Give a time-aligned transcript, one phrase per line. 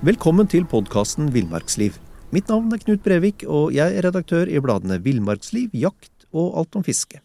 [0.00, 1.98] Velkommen til podkasten Villmarksliv.
[2.32, 6.78] Mitt navn er Knut Brevik, og jeg er redaktør i bladene Villmarksliv, Jakt og Alt
[6.80, 7.20] om fiske.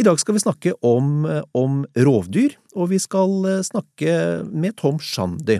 [0.00, 4.16] I dag skal vi snakke om, om rovdyr, og vi skal eh, snakke
[4.48, 5.58] med Tom Shandy.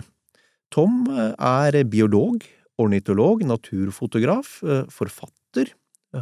[0.73, 2.41] Tom eh, er biolog,
[2.81, 5.75] ornitolog, naturfotograf, eh, forfatter.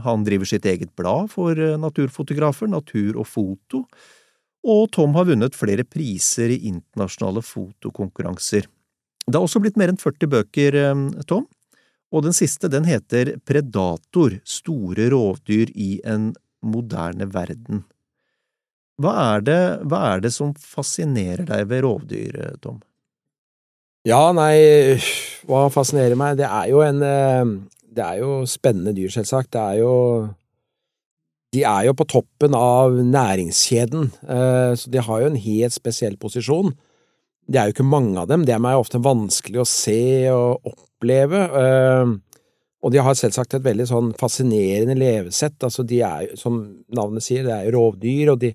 [0.03, 3.85] Han driver sitt eget blad for naturfotografer, Natur og Foto,
[4.67, 8.67] og Tom har vunnet flere priser i internasjonale fotokonkurranser.
[9.27, 11.43] Det har også blitt mer enn 40 bøker, eh, Tom,
[12.15, 16.29] og den siste den heter Predator– store rovdyr i en
[16.63, 17.83] moderne verden.
[18.97, 22.79] Hva er det, hva er det som fascinerer deg ved rovdyr, eh, Tom?
[24.07, 24.95] Ja, nei,
[25.43, 26.39] hva fascinerer meg?
[26.39, 27.55] Det er jo en eh,
[27.97, 29.51] Det er jo spennende dyr, selvsagt.
[29.51, 29.93] Det er jo
[31.51, 34.11] De er jo på toppen av næringskjeden,
[34.77, 36.73] så de har jo en helt spesiell posisjon.
[37.47, 40.01] Det er jo ikke mange av dem, det er ofte vanskelig å se
[40.33, 41.43] og oppleve.
[41.61, 42.17] Ehm,
[42.83, 45.55] og de har selvsagt et veldig sånn fascinerende levesett.
[45.63, 46.59] Altså, de er som
[46.93, 48.51] navnet sier, det er jo rovdyr, og de,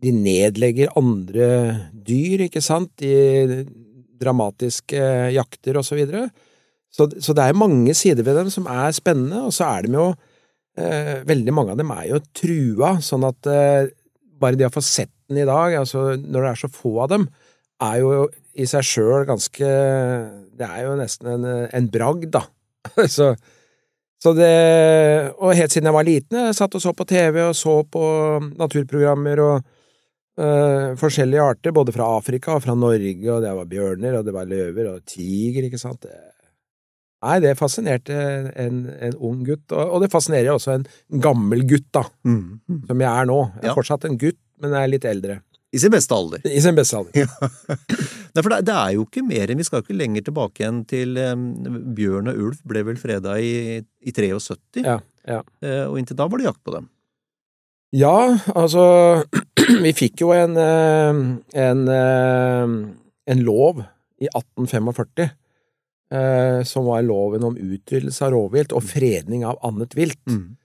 [0.00, 1.50] de nedlegger andre
[1.92, 3.64] dyr, ikke sant, i
[4.20, 5.02] dramatiske
[5.34, 6.28] jakter og så videre.
[6.90, 9.94] Så, så det er mange sider ved dem som er spennende, og så er de
[9.94, 10.08] jo
[10.78, 13.92] eh, Veldig mange av dem er jo trua, sånn at eh,
[14.40, 17.12] bare det å få sett den i dag, altså når det er så få av
[17.12, 17.28] dem,
[17.80, 18.28] er jo
[18.60, 19.70] i seg sjøl ganske
[20.58, 22.44] Det er jo nesten en, en bragd, da.
[23.16, 23.32] så,
[24.20, 24.54] så, det
[25.38, 28.04] Og helt siden jeg var liten, jeg satt og så på TV og så på
[28.60, 29.54] naturprogrammer og
[30.40, 34.36] øh, forskjellige arter, både fra Afrika og fra Norge, og det var bjørner, og det
[34.36, 36.08] var løver og tiger, ikke sant.
[37.20, 38.16] Nei, det fascinerte
[38.62, 40.86] en, en ung gutt, og, og, det fascinerer også en
[41.20, 42.40] gammel gutt, da, mm.
[42.64, 42.82] Mm.
[42.88, 43.40] som jeg er nå.
[43.58, 43.76] Jeg er ja.
[43.76, 45.40] fortsatt en gutt, men jeg er litt eldre.
[45.70, 46.42] I sin beste alder.
[46.46, 47.14] I sin beste alder.
[47.20, 47.28] Ja.
[48.30, 51.16] Nei, for det, er jo ikke mer enn Vi skal ikke lenger tilbake igjen til
[51.18, 51.48] um,
[51.96, 54.84] bjørn og ulv ble vel freda i, i 73.
[54.84, 55.40] Ja, ja.
[55.62, 56.86] Uh, og inntil da var det jakt på dem.
[57.98, 58.84] Ja, altså
[59.84, 63.82] Vi fikk jo en, en, en lov
[64.22, 65.30] i 1845
[66.14, 70.22] uh, som var loven om utryddelse av rovvilt og fredning av annet vilt.
[70.28, 70.56] Mm.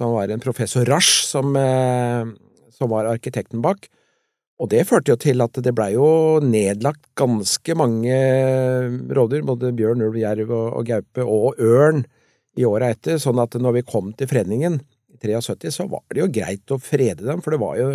[0.00, 2.28] Som var en professor Rasch som, uh,
[2.74, 3.88] som var arkitekten bak.
[4.62, 8.18] Og det førte jo til at det blei jo nedlagt ganske mange
[9.16, 12.04] rovdyr, både bjørn, ulv, jerv og, og gaupe, og ørn,
[12.54, 16.22] i åra etter, sånn at når vi kom til fredningen i 73, så var det
[16.22, 17.88] jo greit å frede dem, for det var jo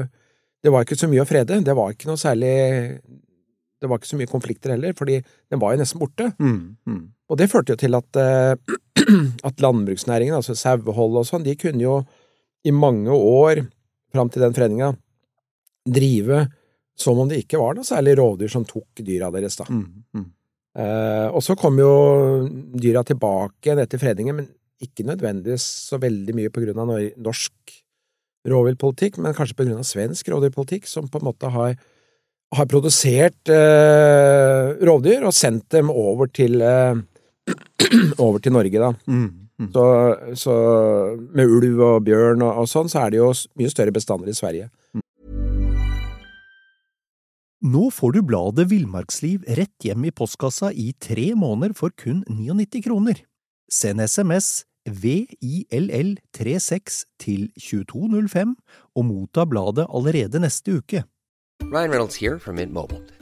[0.59, 1.61] det var ikke så mye å frede.
[1.63, 2.53] Det var ikke noe særlig
[3.79, 6.25] Det var ikke så mye konflikter heller, fordi den var jo nesten borte.
[6.35, 7.03] Mm, mm.
[7.31, 8.57] Og det førte jo til at, eh,
[9.47, 11.93] at landbruksnæringen, altså sauehold og sånn, de kunne jo
[12.67, 13.61] i mange år
[14.11, 14.97] fram til den fredninga
[15.85, 16.45] drive
[16.99, 19.67] som om det ikke var noe særlig rovdyr som tok dyra deres, da.
[19.71, 19.85] Mm,
[20.15, 20.25] mm.
[20.79, 21.91] Eh, og så kom jo
[22.75, 24.49] dyra tilbake etter fredningen, men
[24.83, 27.79] ikke nødvendigvis så veldig mye på grunn av norsk
[28.49, 31.75] rovviltpolitikk, men kanskje på grunn av svensk rovdyrpolitikk, som på en måte har,
[32.55, 36.99] har produsert eh, rovdyr og sendt dem over til, eh,
[38.25, 38.93] over til Norge, da.
[39.07, 39.27] Mm,
[39.59, 39.71] mm.
[39.75, 39.87] så,
[40.39, 40.59] så,
[41.35, 44.37] med ulv og bjørn og, og, sånn, så er det jo mye større bestander i
[44.37, 44.69] Sverige.
[47.59, 52.79] Nå får du bladet Villmarksliv rett hjem i postkassa i tre måneder for kun 99
[52.85, 53.19] kroner.
[53.67, 58.55] Send SMS VILL36 til 2205
[58.95, 61.03] og motta bladet allerede neste uke.
[61.67, 61.99] Ryan.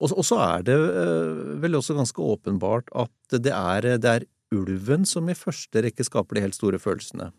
[0.00, 5.06] Og så er det øh, vel også ganske åpenbart at det er, det er ulven
[5.08, 7.32] som i første rekke skaper de helt store følelsene.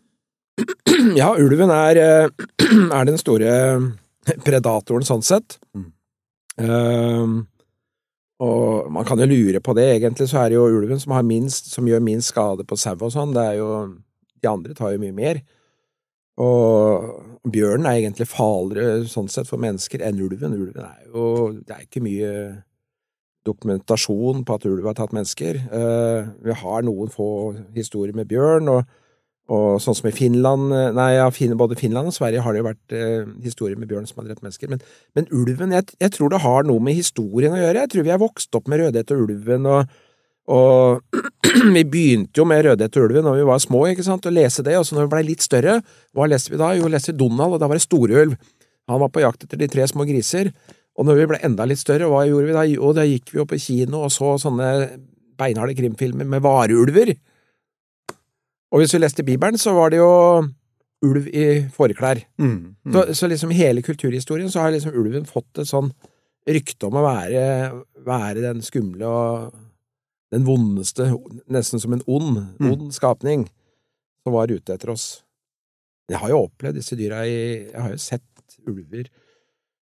[1.14, 2.46] Ja, ulven er, eh,
[2.98, 3.52] er den store
[4.42, 5.60] predatoren sånn sett.
[5.76, 5.92] Mm.
[6.58, 7.36] Uh,
[8.42, 11.70] og man kan jo lure på det, egentlig så er det jo ulven som, minst,
[11.70, 13.34] som gjør minst skade på sau og sånn.
[13.36, 13.70] Det er jo
[14.38, 15.40] De andre tar jo mye mer.
[16.38, 20.56] Og bjørnen er egentlig farligere sånn sett for mennesker enn ulven.
[20.56, 21.26] Ulven er jo
[21.58, 22.32] Det er ikke mye
[23.48, 25.60] dokumentasjon på at ulv har tatt mennesker.
[25.72, 27.28] Uh, vi har noen få
[27.76, 28.88] historier med bjørn, og,
[29.54, 32.66] og sånn som i Finland eh, Nei, ja, både Finland og Sverige har det jo
[32.66, 34.68] vært eh, historier med bjørn som har drept mennesker.
[34.68, 34.82] Men,
[35.16, 37.86] men ulven, jeg, jeg, tror det har noe med historien å gjøre.
[37.86, 39.96] Jeg tror vi er vokst opp med Rødhette og ulven, og,
[40.48, 41.18] og
[41.76, 44.64] vi begynte jo med Rødhette og ulven da vi var små, ikke sant, å lese
[44.64, 45.78] det, og så når vi blei litt større,
[46.16, 46.72] hva leste vi da?
[46.78, 48.36] Jo, leste vi Donald, og da var det Storulv.
[48.88, 50.50] Han var på jakt etter de tre små griser.
[50.98, 52.64] Og når vi ble enda litt større, hva gjorde vi da?
[52.66, 54.70] Jo, da gikk vi jo på kino og så sånne
[55.38, 57.12] beinharde krimfilmer med vareulver.
[58.72, 60.10] Og hvis vi leste Bibelen, så var det jo
[61.06, 62.24] ulv i fåreklær.
[62.40, 62.92] Mm, mm.
[62.96, 65.92] Så, så liksom hele kulturhistorien så har liksom ulven fått et sånn
[66.48, 67.44] rykte om å være,
[68.08, 69.54] være den skumle og
[70.32, 71.06] den vondeste,
[71.48, 72.72] nesten som en ond, Mm.
[72.72, 73.46] ond skapning,
[74.22, 75.22] som var ute etter oss.
[76.08, 79.08] Jeg har jo opplevd disse dyra i Jeg har jo sett ulver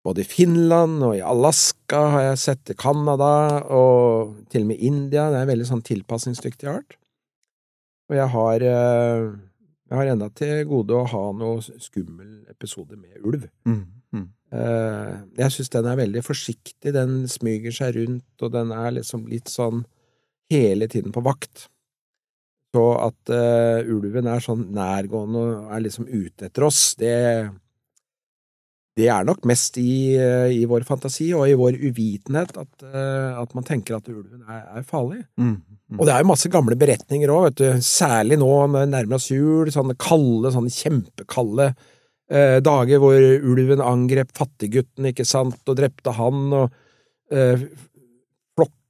[0.04, 4.80] både i Finland og i Alaska har jeg sett i Canada og til og med
[4.80, 5.26] India.
[5.30, 6.96] Det er en veldig sånn tilpasningsdyktig art.
[8.08, 9.26] Og jeg har eh,
[9.88, 13.46] Jeg har enda til gode å ha noe skummel episode med ulv.
[13.64, 14.26] Mm, mm.
[14.52, 19.26] Eh, Jeg syns den er veldig forsiktig, den smyger seg rundt, og den er liksom
[19.28, 19.84] litt sånn
[20.50, 21.68] hele tiden på vakt.
[22.74, 27.16] Så at uh, ulven er sånn nærgående og er liksom ute etter oss, det
[28.98, 33.38] det er nok mest i, uh, i vår fantasi og i vår uvitenhet at, uh,
[33.38, 35.20] at man tenker at ulven er, er farlig.
[35.38, 36.00] Mm, mm.
[36.00, 37.84] Og det er jo masse gamle beretninger òg, vet du.
[37.86, 39.70] Særlig nå når vi nærmer oss jul.
[39.70, 41.70] Sånne kalde, sånne kjempekalde
[42.60, 43.14] dager hvor
[43.48, 46.74] ulven angrep fattiggutten, ikke sant, og drepte han, og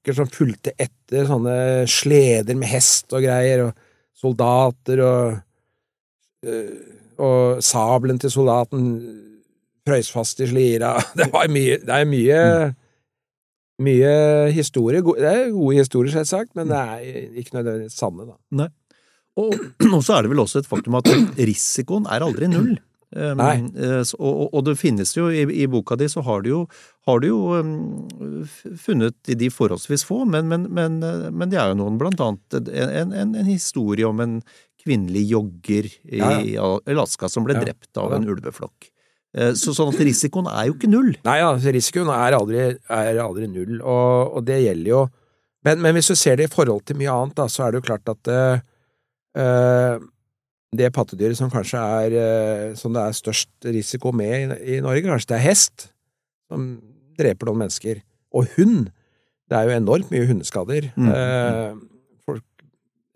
[0.09, 5.39] eh, som fulgte etter, sånne sleder med hest og greier, og soldater og
[6.47, 8.83] eh, Og sabelen til soldaten
[9.83, 10.93] frøys fast i slira.
[11.19, 12.43] Det var mye Det er mye
[13.83, 14.13] mye
[14.55, 15.03] historie.
[15.03, 18.37] Det er gode historier, selvsagt, men det er ikke nødvendigvis sanne, da.
[18.59, 18.69] Nei.
[19.39, 22.73] og så er det vel også et faktum at risikoen er aldri null.
[23.17, 23.41] Um,
[24.21, 26.59] Og, og det finnes jo, i, i boka di så har du jo,
[27.09, 28.43] har du jo um,
[28.77, 32.59] funnet de forholdsvis få, men, men, men, eh, men det er jo noen, blant annet
[32.69, 34.35] en, en, en historie om en
[34.85, 37.65] kvinnelig jogger i Ja, Alaska som ble Ja.
[37.65, 38.17] drept av Ja.
[38.21, 38.91] en ulveflokk.
[39.35, 41.15] Eh, Så, sånn at risikoen er jo ikke null.
[41.25, 45.07] Nei, ja, risikoen er aldri, er aldri null, og, og det gjelder jo
[45.65, 47.81] men, men hvis du ser det i forhold til mye annet, da, så er det
[47.81, 49.97] jo klart at uh,
[50.76, 55.31] det pattedyret som kanskje er eh, som det er størst risiko med i, Norge, kanskje
[55.32, 55.88] det er hest,
[56.50, 56.67] som
[57.19, 58.03] dreper noen mennesker.
[58.37, 58.91] Og hund.
[59.49, 60.91] Det er jo enormt mye hundeskader.
[60.97, 61.79] Mm, Eh,
[62.29, 62.44] folk,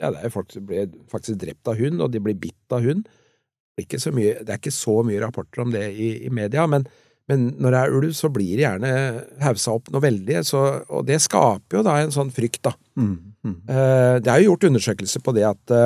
[0.00, 2.72] ja, det er jo folk som blir faktisk drept av hund, og de blir bitt
[2.72, 3.04] av hund.
[3.04, 6.32] Det er ikke så mye, det er ikke så mye rapporter om det i, i
[6.32, 6.86] media, men,
[7.28, 8.90] men når det er ulv, så blir det gjerne
[9.44, 12.72] haussa opp noe veldig, så, og det skaper jo da en sånn frykt, da.
[12.96, 13.14] Mm,
[13.44, 13.54] mm.
[13.68, 15.76] Eh, Det er jo gjort undersøkelser på det at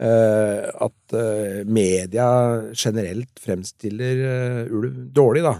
[0.00, 2.28] at eh, media
[2.72, 5.58] generelt fremstiller eh, ulv dårlig, da.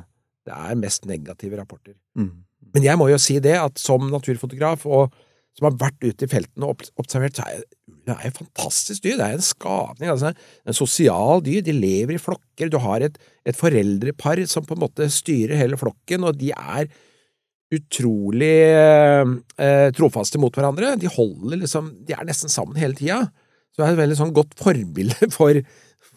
[0.49, 1.97] Det er mest negative rapporter.
[2.17, 2.47] Mm.
[2.75, 5.13] Men jeg må jo si det, at som naturfotograf, og
[5.59, 7.61] som har vært ute i feltene og observert, så er
[8.09, 9.19] ulv et fantastisk dyr.
[9.19, 11.61] Det er en skapning, altså en sosial dyr.
[11.67, 12.71] De lever i flokker.
[12.73, 16.89] Du har et, et foreldrepar som på en måte styrer hele flokken, og de er
[17.71, 20.97] utrolig eh, trofaste mot hverandre.
[20.99, 23.27] De holder liksom De er nesten sammen hele tida.
[23.81, 25.57] Så det er et veldig sånn godt forbilde for,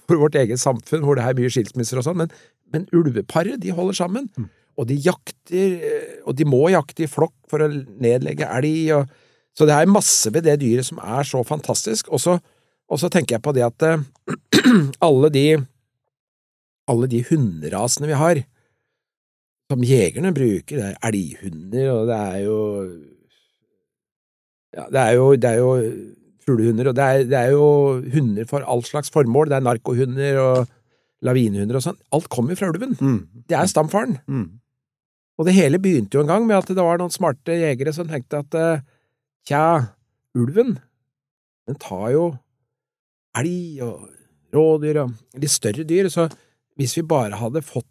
[0.04, 2.34] for vårt eget samfunn, hvor det er mye skilsmisser og sånn, men,
[2.76, 4.28] men ulveparet, de holder sammen.
[4.76, 9.20] Og de jakter, eh, og de må jakte i flokk for å nedlegge elg, og
[9.54, 12.08] Så det er masse ved det dyret som er så fantastisk.
[12.10, 12.40] Og så,
[12.90, 14.02] og så tenker jeg på det at eh,
[15.08, 15.46] alle de
[16.90, 18.42] alle de hunderasene vi har,
[19.72, 22.58] som jegerne bruker, det er elghunder, og det er jo
[24.74, 25.72] ja, det er jo, det er jo
[26.46, 27.68] fuglehunder, og det er, det er jo
[28.14, 29.50] hunder for all slags formål.
[29.52, 30.68] Det er narkohunder og
[31.24, 32.00] lavinehunder og sånn.
[32.16, 32.98] Alt kommer fra ulven.
[33.00, 33.20] Mm.
[33.48, 34.18] Det er stamfaren.
[34.28, 34.46] Mm.
[35.40, 38.10] Og det hele begynte jo en gang med at det var noen smarte jegere som
[38.12, 38.84] tenkte at eh,
[39.50, 39.64] tja,
[40.38, 40.76] ulven,
[41.68, 42.26] den tar jo
[43.40, 44.04] elg og
[44.54, 46.28] rådyr og litt større dyr, så
[46.78, 47.88] hvis vi bare hadde fått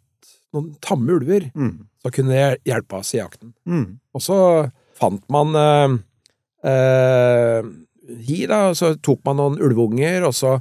[0.54, 1.88] noen tamme ulver, Mm.
[2.02, 3.54] så kunne det hjelpe oss i jakten.
[3.66, 3.98] Mm.
[4.14, 4.36] Og så
[4.98, 5.96] fant man eh,
[6.68, 7.62] eh,
[8.08, 10.56] hi, da, og så tok man noen ulveunger, og så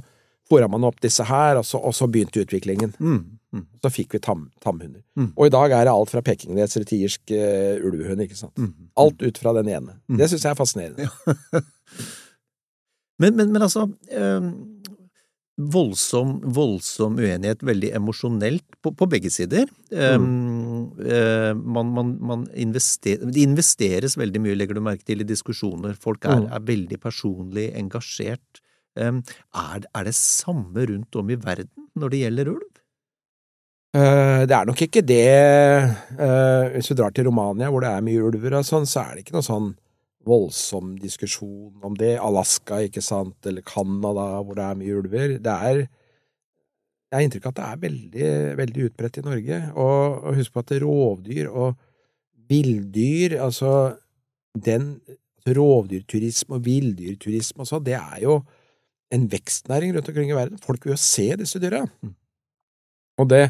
[0.50, 2.94] fôra man opp disse her, og så, og så begynte utviklingen.
[2.98, 3.22] Mm.
[3.52, 3.66] Mm.
[3.84, 5.02] Så fikk vi tam, tamhunder.
[5.18, 5.30] Mm.
[5.36, 8.56] Og i dag er det alt fra pekingneser til irsk uh, ulvehund, ikke sant.
[8.56, 8.90] Mm.
[9.04, 9.98] Alt ut fra den ene.
[10.08, 10.18] Mm.
[10.20, 11.08] Det syns jeg er fascinerende.
[13.22, 14.46] Men, men, men altså eh,
[15.58, 19.68] voldsom, voldsom uenighet, veldig emosjonelt på, på begge sider.
[19.92, 20.24] Mm.
[20.96, 25.94] Um, man, man, man investerer, det investeres veldig mye, legger du merke til, i diskusjoner.
[26.00, 26.48] Folk er, Mm.
[26.56, 28.62] er veldig personlig engasjert.
[28.96, 29.22] Um,
[29.54, 32.68] Er, er det samme rundt om i verden når det gjelder ulv?
[33.94, 35.22] Eh, Det er nok ikke det
[36.18, 39.14] eh, Hvis du drar til Romania, hvor det er mye ulver og sånn, så er
[39.16, 39.74] det ikke noe sånn
[40.28, 42.14] voldsom diskusjon om det.
[42.20, 45.36] Alaska, ikke sant, eller Canada, hvor det er mye ulver.
[45.42, 45.82] Det er
[47.12, 49.56] Jeg har inntrykk av at det er veldig, veldig utbredt i Norge.
[49.76, 51.74] Og, og husk på at rovdyr og
[52.48, 53.98] villdyr, altså
[54.56, 54.94] den
[55.44, 58.38] rovdyrturisme og villdyrturisme og sånn, det er jo
[59.12, 60.62] en vekstnæring rundt omkring i verden.
[60.62, 61.82] Folk vil jo se disse dyra.
[63.20, 63.44] Og det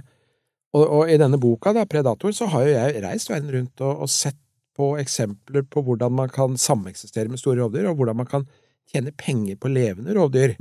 [0.72, 4.06] og, og i denne boka, da, Predator, så har jo jeg reist verden rundt og,
[4.06, 4.38] og sett
[4.82, 8.46] på eksempler på hvordan man kan sameksistere med store rovdyr, og hvordan man kan
[8.90, 10.56] tjene penger på levende rovdyr.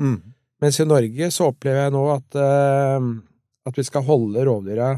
[0.62, 3.08] Mens i Norge så opplever jeg nå at, uh,
[3.66, 4.94] at vi skal holde rovdyra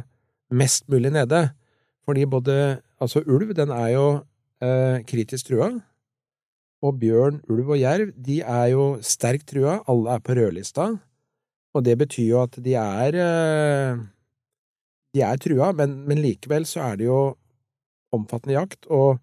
[0.54, 1.48] mest mulig nede.
[2.04, 2.58] Fordi både
[3.04, 4.06] Altså, ulv, den er jo
[4.64, 5.74] uh, kritisk trua.
[6.84, 9.82] Og bjørn, ulv og jerv, de er jo sterkt trua.
[9.92, 10.86] Alle er på rødlista.
[11.74, 14.04] Og det betyr jo at de er uh,
[15.14, 17.20] De er trua, men, men likevel så er det jo
[18.14, 19.20] omfattende jakt, og,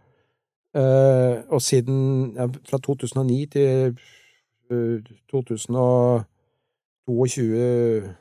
[0.75, 3.97] eh, og siden ja, fra 2009 til
[4.71, 4.99] eh,
[5.33, 6.27] 2022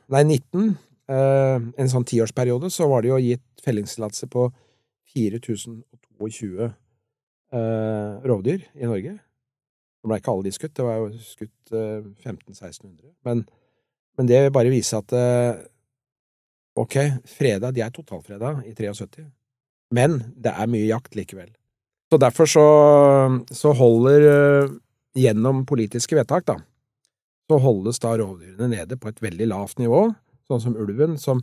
[0.09, 0.77] Nei, 19,
[1.13, 4.49] eh, en sånn tiårsperiode, så var det jo gitt fellingstillatelse på
[5.13, 6.69] 4022
[7.53, 9.17] eh, rovdyr i Norge.
[9.99, 13.09] Nå ble ikke alle de skutt, det var jo skutt eh, 1500-1600.
[13.27, 13.43] Men,
[14.17, 15.59] men det bare vise at eh,
[16.79, 16.95] ok,
[17.27, 19.25] freda, de er totalfreda i 73,
[19.95, 21.49] men det er mye jakt likevel.
[22.09, 22.65] Så derfor så,
[23.53, 24.73] så holder eh,
[25.19, 26.57] gjennom politiske vedtak, da,
[27.49, 30.07] så holdes da rovdyrene nede på et veldig lavt nivå,
[30.49, 31.41] sånn som ulven, som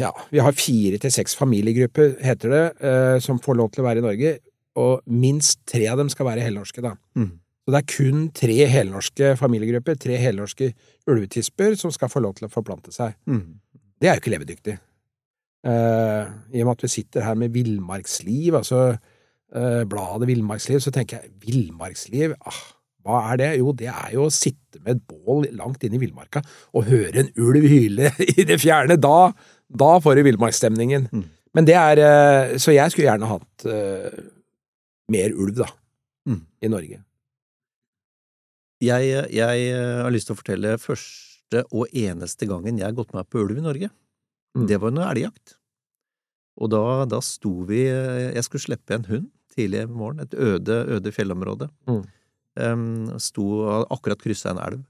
[0.00, 3.88] ja, vi har fire til seks familiegrupper, heter det, eh, som får lov til å
[3.88, 4.36] være i Norge,
[4.76, 6.92] og minst tre av dem skal være helnorske, da.
[7.16, 7.30] Mm.
[7.66, 10.68] Så det er kun tre helnorske familiegrupper, tre helnorske
[11.10, 13.16] ulvetisper, som skal få lov til å forplante seg.
[13.26, 13.56] Mm.
[13.98, 14.76] Det er jo ikke levedyktig.
[15.66, 20.92] Eh, I og med at vi sitter her med Villmarksliv, altså uh, bladet Villmarksliv, så
[20.94, 22.60] tenker jeg villmarksliv, ah,
[23.06, 23.48] hva er det?
[23.60, 26.42] Jo, det er jo å sitte med et bål langt inne i villmarka
[26.74, 28.98] og høre en ulv hyle i det fjerne.
[28.98, 29.32] Da,
[29.66, 31.08] da får du villmarksstemningen.
[31.10, 31.26] Mm.
[31.56, 33.66] Men det er uh, Så jeg skulle gjerne hatt
[35.10, 35.70] mer ulv, da,
[36.26, 36.40] Mm.
[36.58, 36.96] i Norge.
[38.82, 39.68] Jeg, jeg
[40.02, 43.60] har lyst til å fortelle første og eneste gangen jeg har gått meg på ulv
[43.60, 43.90] i Norge.
[44.56, 44.66] Mm.
[44.70, 45.56] Det var under elgjakt.
[46.56, 50.34] Og da, da sto vi eh, Jeg skulle slippe en hund tidlig i morgen, et
[50.34, 51.68] øde, øde fjellområde.
[51.88, 52.02] Mm.
[52.56, 53.44] Um, sto
[53.92, 54.82] akkurat kryssa en elv.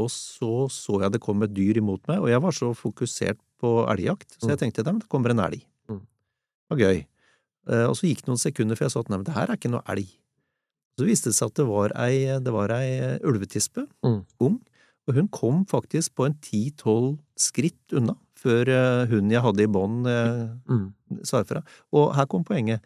[0.00, 3.40] Og så så jeg det kom et dyr imot meg, og jeg var så fokusert
[3.60, 4.50] på elgjakt, så Mm.
[4.54, 5.64] jeg tenkte at det kommer en elg.
[5.88, 6.00] Mm.
[6.00, 7.06] Det var gøy.
[7.68, 9.48] Eh, Og så gikk det noen sekunder før jeg så at nei, men det her
[9.50, 10.08] er ikke noe elg.
[10.98, 14.24] Så viste det seg at det var ei, det var ei ulvetispe, Mm.
[14.40, 14.60] ung,
[15.08, 19.70] og hun kom faktisk på en ti–tolv skritt unna før eh, hunden jeg hadde i
[19.70, 20.86] bånd eh, Mm.
[21.26, 21.62] sa ifra.
[21.92, 22.80] Og her kom poenget.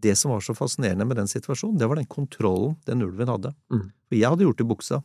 [0.00, 3.50] Det som var så fascinerende med den situasjonen, det var den kontrollen den ulven hadde.
[3.72, 3.90] Mm.
[4.08, 5.00] For jeg hadde gjort det i buksa.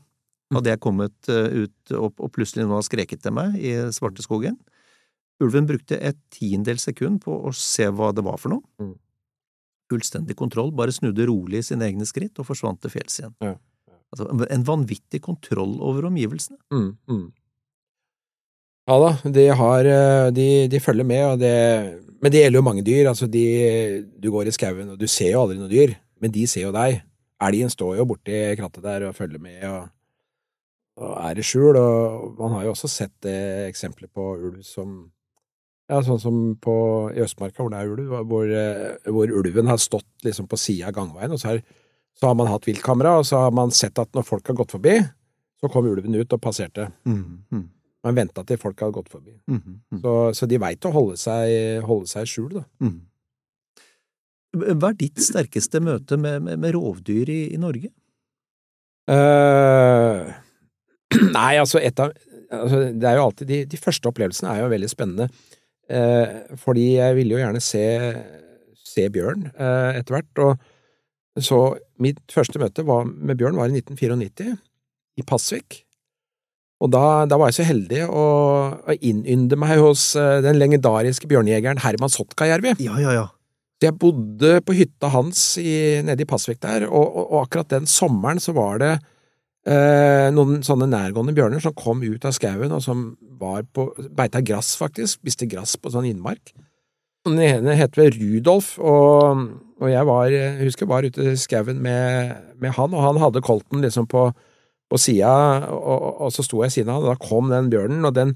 [0.54, 4.56] Hadde jeg kommet eh, ut og, og plutselig noen hadde skreket til meg i Svarteskogen.
[5.44, 8.64] Ulven brukte et tiendedels sekund på å se hva det var for noe.
[8.80, 8.94] Mm.
[9.92, 13.36] Fullstendig kontroll, bare snudde rolig i sine egne skritt og forsvant til fjells igjen.
[13.44, 13.56] Ja.
[14.14, 16.58] Altså, en vanvittig kontroll over omgivelsene.
[16.74, 17.26] Mm, mm.
[18.86, 21.56] Ja da, de har eh, De, de følger med, og det
[22.22, 23.10] Men det gjelder jo mange dyr.
[23.10, 26.46] Altså, de Du går i skauen, og du ser jo aldri noe dyr, men de
[26.48, 27.02] ser jo deg.
[27.44, 29.90] Elgen står jo borti krattet der og følger med og,
[31.02, 34.96] og er i skjul, og man har jo også sett det eksempelet på ulv som
[35.92, 36.76] ja, sånn som på,
[37.14, 40.90] i Østmarka, hvor det er ulv, hvor, eh, hvor ulven har stått liksom på sida
[40.90, 41.62] av gangveien, og så har,
[42.18, 44.74] så har man hatt viltkamera, og så har man sett at når folk har gått
[44.74, 44.98] forbi,
[45.62, 46.88] så kom ulven ut og passerte.
[47.06, 47.68] Mm, mm,
[48.06, 49.34] Man venta til folk hadde gått forbi.
[49.48, 50.02] mm, -hmm.
[50.02, 52.64] Så, så de veit å holde seg, holde seg i skjul, da.
[52.80, 53.02] mm.
[54.56, 57.90] Hva er ditt sterkeste møte med, med, med rovdyr i, i Norge?
[59.06, 60.32] Uh,
[61.38, 62.14] nei, altså, et av
[62.50, 65.30] altså, Det er jo alltid de, de første opplevelsene er jo veldig spennende.
[65.92, 67.84] Uh, fordi jeg ville jo gjerne se,
[68.82, 70.44] se bjørn uh, etter hvert.
[70.46, 71.60] Og så
[72.02, 74.56] mitt første møte var, med bjørn var i 1994,
[75.20, 75.82] i Pasvik.
[76.86, 78.26] Og da, da var jeg så heldig å,
[78.78, 82.76] å innynde meg hos eh, den legendariske bjørnejegeren Herman Sotkajärvi.
[82.86, 83.26] Ja, ja, ja.
[83.84, 87.90] Jeg bodde på hytta hans i, nede i Pasvik der, og, og, og akkurat den
[87.90, 88.94] sommeren så var det
[89.68, 93.10] eh, noen sånne nærgående bjørner som kom ut av skauen, og som
[93.42, 96.54] var på beita gress, faktisk, spiste gress på sånn innmark.
[97.26, 99.46] Den ene het vel Rudolf, og,
[99.82, 103.22] og jeg var, jeg husker jeg var ute i skauen med, med han, og han
[103.26, 104.30] hadde kolten liksom på,
[104.96, 107.52] på siden, og, og, og så sto jeg ved siden av han, og da kom
[107.54, 108.36] den bjørnen, og den,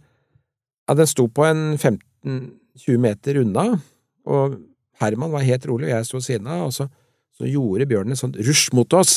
[0.90, 3.66] ja, den sto på en 15-20 meter unna,
[4.30, 4.60] og
[5.00, 6.90] Herman var helt rolig, og jeg sto ved siden av, og så,
[7.40, 9.14] så gjorde bjørnen et sånt rusj mot oss,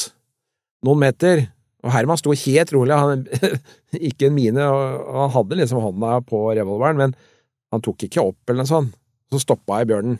[0.87, 1.45] noen meter,
[1.83, 3.25] og Herman sto helt rolig, han
[4.11, 7.17] ikke en mine, og, og han hadde liksom hånda på revolveren, men
[7.75, 8.95] han tok ikke opp eller noe sånt.
[9.33, 10.19] Så stoppa jeg bjørnen.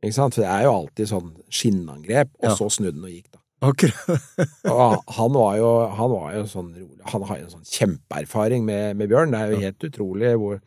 [0.00, 0.34] Ikke sant?
[0.34, 2.54] For det er jo alltid sånn skinnangrep, og Ja.
[2.56, 3.42] så snudde den og gikk, da.
[3.64, 4.24] Akkurat.
[4.68, 8.64] Og han var jo, han var jo sånn rolig Han har jo en sånn kjempeerfaring
[8.66, 9.32] med, med bjørn.
[9.32, 10.58] Det er jo helt utrolig hvor,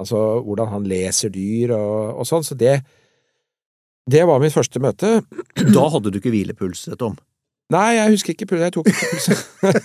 [0.00, 2.46] altså, hvordan han leser dyr og, og sånn.
[2.46, 2.78] Så det,
[4.08, 5.18] det var mitt første møte.
[5.76, 7.18] Da hadde du ikke hvilepuls, Tom.
[7.70, 8.64] Nei, jeg husker ikke puls.
[8.66, 9.28] Jeg tok ikke puls.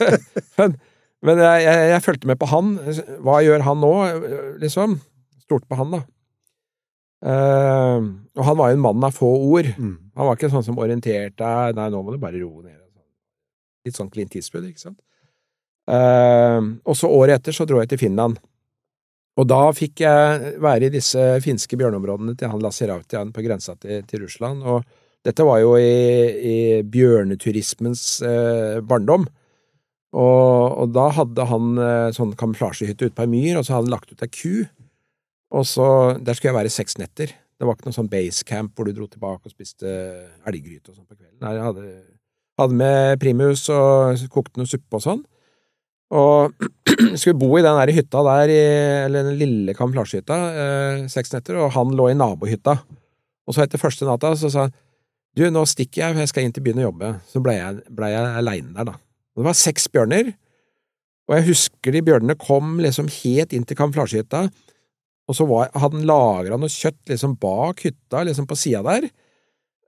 [0.60, 0.78] men
[1.26, 2.76] men jeg, jeg, jeg fulgte med på han.
[3.26, 3.94] Hva gjør han nå,
[4.62, 5.00] liksom?
[5.46, 6.02] Stolte på han, da.
[7.26, 9.70] Eh, og han var jo en mann av få ord.
[9.78, 9.96] Mm.
[10.18, 12.82] Han var ikke sånn som orienterte deg Nei, nå må du bare roe ned.
[13.86, 15.00] Litt sånn Clint Eastwood, ikke sant?
[15.86, 18.40] Uh, og så året etter så dro jeg til Finland.
[19.38, 23.76] Og da fikk jeg være i disse finske bjørneområdene til han Lasse Rautian på grensa
[23.78, 24.64] til, til Russland.
[24.66, 24.82] Og
[25.26, 26.58] dette var jo i, i
[26.90, 29.28] bjørneturismens uh, barndom.
[30.16, 33.90] Og, og da hadde han eh, sånn kamuflasjehytte ute på ei myr, og så hadde
[33.90, 34.54] han lagt ut ei ku.
[35.56, 35.88] Og så,
[36.20, 37.32] Der skulle jeg være seks netter.
[37.56, 39.88] Det var ikke noe sånn basecamp hvor du dro tilbake og spiste
[40.48, 41.40] elggryte og sånn på kvelden.
[41.40, 41.86] Nei, jeg hadde,
[42.60, 45.22] hadde med primus og kokte noe suppe og sånn.
[46.16, 46.68] Og
[47.20, 48.52] skulle bo i den der hytta der,
[49.08, 52.76] eller den lille kamuflasjehytta, eh, seks netter, og han lå i nabohytta.
[53.48, 54.76] Og så etter første natta så sa han
[55.36, 57.08] du, nå stikker jeg, for jeg skal inn til byen og jobbe.
[57.28, 59.00] Så blei jeg, ble jeg aleine der, da.
[59.36, 60.30] Og det var seks bjørner,
[61.26, 64.46] og jeg husker de bjørnene kom liksom helt inn til kamuflasjehytta,
[65.26, 69.10] og så var, hadde han lagra noe kjøtt liksom bak hytta, liksom på sida der,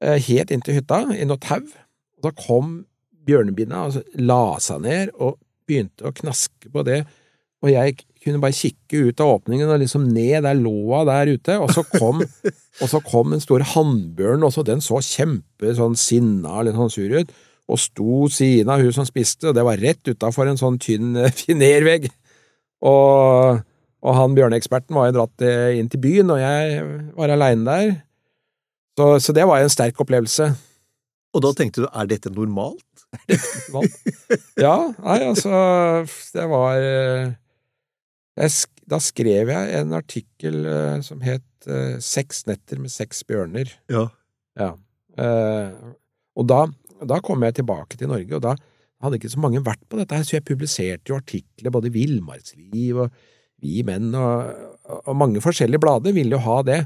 [0.02, 1.62] eh, helt inntil hytta, i noe tau.
[2.18, 2.80] Og da kom
[3.28, 7.04] bjørnebinna og så la seg ned og begynte å knaske på det,
[7.66, 11.58] og jeg kunne bare kikke ut av åpningen og liksom ned der låa der ute,
[11.62, 12.22] og så kom,
[12.82, 17.18] og så kom en stor hannbjørn også, den så kjempe sånn sinna litt sånn sur
[17.18, 17.34] ut,
[17.68, 21.18] og sto siden av hun som spiste, og det var rett utafor en sånn tynn
[21.40, 22.08] finervegg.
[22.88, 23.64] Og,
[24.06, 25.44] og han bjørneeksperten var jo dratt
[25.78, 26.84] inn til byen, og jeg
[27.18, 27.96] var aleine der.
[28.98, 30.52] Så, så det var jo en sterk opplevelse.
[31.36, 32.84] Og da tenkte du, er dette normalt?
[34.60, 35.52] Ja, nei, altså
[36.34, 42.80] Det var eh, sk- Da skrev jeg en artikkel eh, som het eh, Seks netter
[42.82, 43.72] med seks bjørner.
[43.92, 44.08] Ja.
[44.60, 44.72] Ja.
[45.18, 45.72] Eh,
[46.38, 46.64] og da,
[47.10, 48.54] da kom jeg tilbake til Norge, og da
[49.04, 51.96] hadde ikke så mange vært på dette her, så jeg publiserte jo artikler både i
[52.00, 53.18] Villmarksliv og
[53.64, 54.54] Vi Menn, og,
[55.04, 56.82] og mange forskjellige blader vil jo ha det.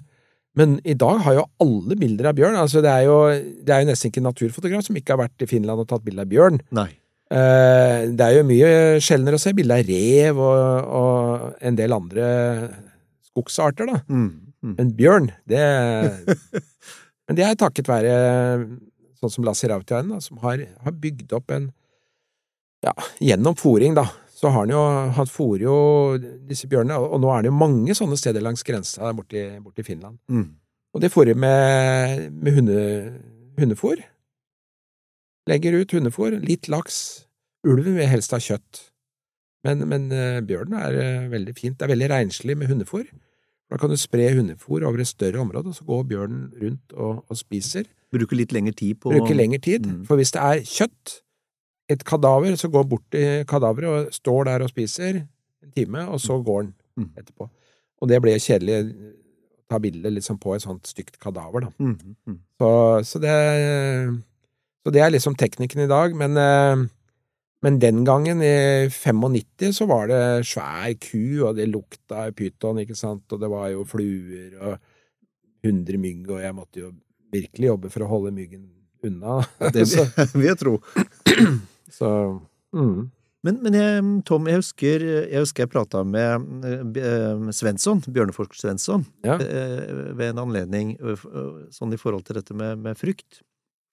[0.60, 2.58] Men i dag har jo alle bilder av bjørn.
[2.60, 3.18] altså Det er jo,
[3.64, 6.04] det er jo nesten ikke en naturfotograf som ikke har vært i Finland og tatt
[6.04, 6.60] bilde av bjørn.
[6.76, 6.90] Nei.
[7.32, 8.72] Eh, det er jo mye
[9.04, 12.26] sjeldnere å se bilde av rev og, og en del andre
[13.30, 14.02] skogsarter, da.
[14.12, 14.32] Mm.
[14.62, 14.74] Mm.
[14.78, 15.62] Men bjørn, det
[17.32, 18.16] Men det er takket være
[19.22, 21.70] sånn som Lasse Rautiainen, som har, har bygd opp en
[22.84, 24.08] Ja, gjennom fòring, da,
[24.42, 24.82] så har han jo
[25.18, 25.78] Han fôrer jo
[26.50, 30.18] disse bjørnene, og, nå er det jo mange sånne steder langs grensa borti, borti Finland.
[30.32, 30.48] Mm.
[30.96, 32.80] Og det fôrer med, med hunde,
[33.62, 34.02] hundefôr.
[35.50, 37.28] Legger ut hundefôr, litt laks.
[37.68, 38.88] Ulven vil helst ha kjøtt.
[39.66, 41.78] Men, men eh, bjørnen er eh, veldig fint.
[41.78, 43.06] Det er veldig renslig med hundefôr.
[43.72, 47.22] Da kan du spre hundefôr over et større område, og så går bjørnen rundt og,
[47.30, 47.86] og spiser.
[48.12, 49.86] Bruker litt lengre tid på Bruker lengre tid.
[49.88, 50.02] Mm.
[50.10, 51.22] For hvis det er kjøtt,
[51.92, 56.22] et kadaver, så går bort til kadaveret og står der og spiser en time, og
[56.24, 57.06] så går han Mm.
[57.16, 57.46] etterpå.
[58.04, 59.12] Og det ble kjedelig å
[59.72, 61.70] ta bilde liksom på et sånt stygt kadaver, da.
[61.80, 62.16] Mm.
[62.28, 62.40] Mm.
[62.60, 62.72] Så,
[63.08, 63.36] så, det,
[64.84, 66.84] så det er liksom teknikken i dag, men, eh,
[67.64, 73.00] men den gangen, i 95, så var det svær ku, og det lukta pyton, ikke
[73.00, 74.76] sant, og det var jo fluer og
[75.64, 76.92] 100 mygg, og jeg måtte jo
[77.32, 78.68] virkelig jobbe for å holde myggen
[79.08, 79.40] unna.
[79.72, 79.88] Det
[80.36, 80.76] vil jeg tro.
[81.92, 82.10] så
[82.76, 83.10] mm.
[83.42, 86.44] Men, men jeg, Tom, jeg husker jeg, husker jeg prata med
[87.02, 89.40] eh, Svensson, Bjørneforsker Svensson, Ja.
[89.42, 91.24] eh, ved en anledning eh,
[91.74, 93.40] sånn i forhold til dette med, med frykt.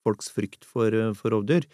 [0.04, 1.64] Folks frykt for, for rovdyr.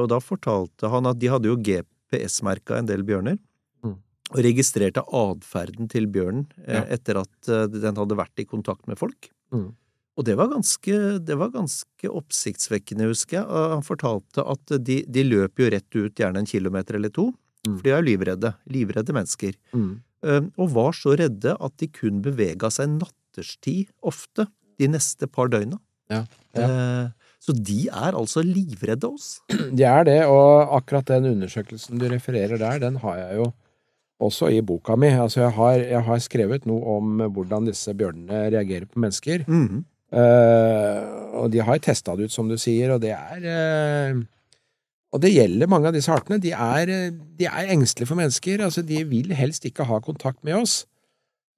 [0.00, 3.38] Og da fortalte han at de hadde jo GPS-merka en del bjørner.
[3.84, 3.96] Mm.
[4.34, 6.82] Og registrerte atferden til bjørnen Ja.
[6.90, 9.30] etter at den hadde vært i kontakt med folk.
[9.54, 9.70] Mm.
[10.16, 13.46] Og det var ganske, det var ganske oppsiktsvekkende, husker jeg.
[13.74, 17.32] Han fortalte at de, de løper jo rett ut gjerne en kilometer eller to,
[17.66, 17.80] Mm.
[17.80, 18.50] for de er jo livredde.
[18.70, 19.54] Livredde mennesker.
[19.74, 20.00] Mm.
[20.22, 24.46] Eh, Og var så redde at de kun bevega seg natterstid ofte
[24.78, 25.80] de neste par døgna.
[26.08, 26.20] Ja,
[26.54, 26.68] ja.
[26.68, 27.08] Eh,
[27.42, 29.40] Så de er altså livredde oss.
[29.50, 33.52] De er det, og akkurat den undersøkelsen du refererer der, den har jeg jo
[34.22, 35.08] også i boka mi.
[35.10, 39.42] Altså, jeg har, jeg har skrevet noe om hvordan disse bjørnene reagerer på mennesker.
[39.48, 39.84] Mhm.
[40.16, 41.00] Eh,
[41.36, 44.22] og de har testa det ut, som du sier, og det er uh,
[45.12, 46.40] Og det gjelder mange av disse artene.
[46.42, 48.62] De er, de er engstelige for mennesker.
[48.64, 50.84] Altså, de vil helst ikke ha kontakt med oss.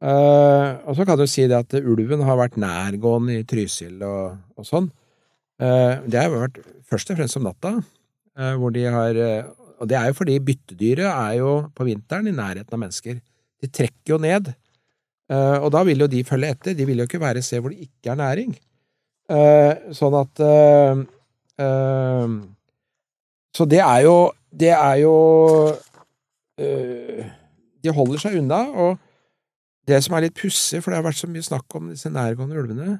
[0.02, 4.38] Uh, og så kan du si det at ulven har vært nærgående i Trysil og,
[4.58, 4.90] og sånn.
[5.58, 7.72] Det har vært først og fremst om natta,
[8.60, 9.16] hvor de har
[9.82, 13.18] Og det er jo fordi byttedyret er jo på vinteren i nærheten av mennesker.
[13.58, 14.52] De trekker jo ned.
[15.28, 16.76] Eh, og da vil jo de følge etter.
[16.76, 18.54] De vil jo ikke være se hvor det ikke er næring.
[19.28, 21.02] Eh, sånn at eh,
[23.52, 24.14] Så det er jo
[24.48, 25.16] Det er jo
[26.56, 28.96] De holder seg unna, og
[29.86, 32.56] det som er litt pussig, for det har vært så mye snakk om disse nærgående
[32.58, 32.96] ulvene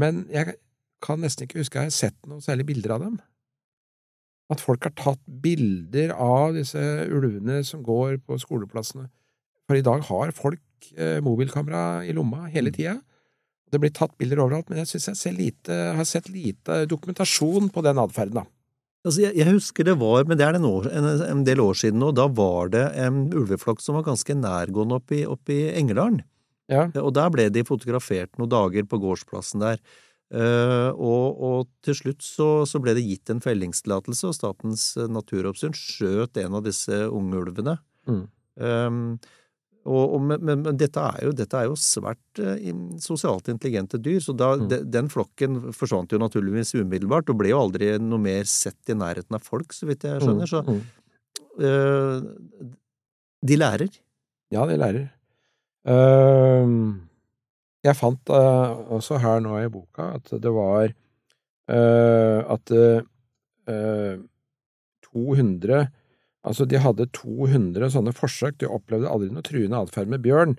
[0.00, 0.56] Men jeg
[1.04, 3.20] kan nesten ikke huske jeg har sett noen særlig bilder av dem.
[4.50, 6.80] At folk har tatt bilder av disse
[7.12, 9.06] ulvene som går på skoleplassene.
[9.68, 10.62] For i dag har folk
[10.96, 12.98] eh, mobilkamera i lomma hele tida.
[13.68, 17.68] Det blir tatt bilder overalt, men jeg syns jeg ser lite, har sett lite dokumentasjon
[17.72, 18.48] på den atferden, da.
[19.06, 21.76] Altså, jeg, jeg husker det var, men det er en, år, en, en del år
[21.78, 25.68] siden nå, da var det en ulveflokk som var ganske nærgående oppe i, oppe i
[25.78, 26.24] Engerdalen.
[26.68, 26.88] Ja.
[27.00, 29.80] Og der ble de fotografert noen dager på gårdsplassen der.
[30.28, 35.76] Uh, og, og til slutt så, så ble det gitt en fellingstillatelse, og Statens naturoppsyn
[35.76, 37.78] skjøt en av disse unge ulvene.
[38.10, 38.24] Mm.
[38.60, 39.00] Um,
[39.88, 42.68] og, og, men, men, men dette er jo, dette er jo svært eh,
[43.02, 47.62] sosialt intelligente dyr, så da, de, den flokken forsvant jo naturligvis umiddelbart, og ble jo
[47.64, 50.50] aldri noe mer sett i nærheten av folk, så vidt jeg skjønner.
[50.50, 50.80] Så Mm.
[51.64, 52.68] eh,
[53.48, 53.90] de lærer.
[54.52, 55.06] Ja, de lærer.
[55.88, 56.98] Uh,
[57.86, 64.18] jeg fant uh, også her nå i boka at det var uh, at eh,
[65.08, 65.86] 200
[66.48, 70.54] Altså, de hadde 200 sånne forsøk, de opplevde aldri noe truende atferd med bjørn.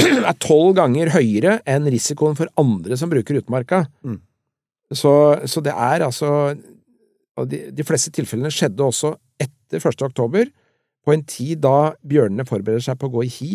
[0.30, 3.82] er tolv ganger høyere enn risikoen for andre som bruker utmarka.
[4.06, 4.20] Mm.
[4.96, 5.12] Så,
[5.46, 6.30] så det er altså
[7.38, 10.02] Og de, de fleste tilfellene skjedde også etter 1.
[10.02, 10.48] oktober,
[11.06, 13.52] på en tid da bjørnene forbereder seg på å gå i hi,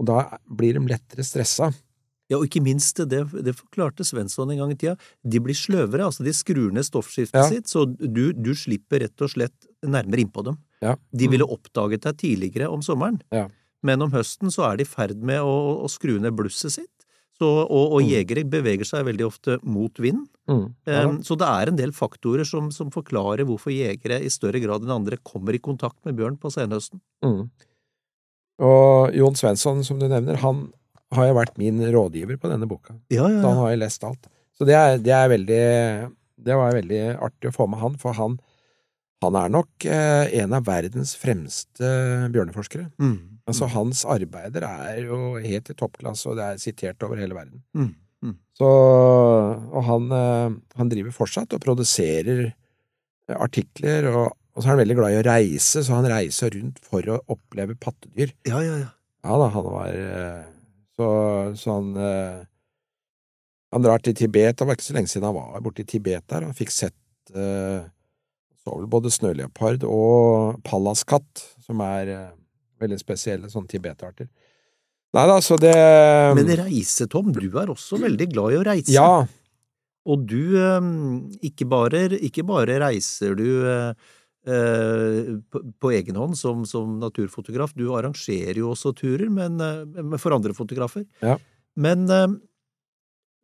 [0.00, 1.68] og da blir de lettere stressa.
[2.28, 6.04] Ja, og ikke minst, det, det forklarte Svensson en gang i tida, de blir sløvere,
[6.10, 7.46] altså de skrur ned stoffskiftet Ja.
[7.48, 10.58] sitt, så du, du slipper rett og slett nærmere innpå dem.
[10.84, 10.96] Ja.
[11.10, 13.46] De ville oppdaget deg tidligere om sommeren, Ja.
[13.82, 16.92] men om høsten så er de i ferd med å, å skru ned blusset sitt,
[17.38, 18.08] så, og, og Mm.
[18.10, 20.26] jegere beveger seg veldig ofte mot vind.
[20.50, 20.74] Mm.
[20.86, 24.58] Ja, Um, så det er en del faktorer som, som forklarer hvorfor jegere i større
[24.60, 27.00] grad enn andre kommer i kontakt med bjørn på senhøsten.
[27.24, 27.48] Mm.
[28.58, 30.72] Og Jon Svensson, som du nevner, han
[31.14, 32.96] har jo vært min rådgiver på denne boka.
[33.12, 34.28] Ja, ja, Så han har jo lest alt.
[34.58, 35.64] Så det er, det er veldig
[36.48, 38.36] Det var veldig artig å få med han, for han,
[39.24, 41.88] han er nok eh, en av verdens fremste
[42.34, 42.90] bjørneforskere.
[43.02, 43.40] Mm.
[43.48, 47.64] Altså, hans arbeider er jo helt i toppklasse, og det er sitert over hele verden.
[47.74, 47.90] Mm.
[48.22, 48.36] Mm.
[48.60, 52.52] Så, og han, eh, han driver fortsatt og produserer
[53.34, 56.78] artikler, og, og så er han veldig glad i å reise, så han reiser rundt
[56.86, 58.32] for å oppleve pattedyr.
[58.48, 58.92] Ja, ja, ja.
[59.26, 60.46] Ja da, han var eh,
[60.98, 61.08] Så,
[61.54, 62.40] så han eh,
[63.74, 66.24] Han drar til Tibet, det var ikke så lenge siden han var borte i Tibet
[66.26, 67.86] der, han fikk sett eh,
[68.58, 72.36] Så vel både snøleopard og pallaskatt, som er eh,
[72.82, 74.28] veldig spesielle sånne tibetarter.
[75.16, 75.72] Nei da, så det
[76.36, 78.92] Men reise, Tom, du er også veldig glad i å reise.
[78.92, 79.24] Ja,
[80.08, 80.90] Og du, eh,
[81.48, 83.92] ikke bare, ikke bare reiser du eh,
[84.48, 90.36] på, på egen hånd som, som naturfotograf, du arrangerer jo også turer men, eh, for
[90.36, 91.04] andre fotografer.
[91.24, 91.36] Ja.
[91.78, 92.26] Men eh,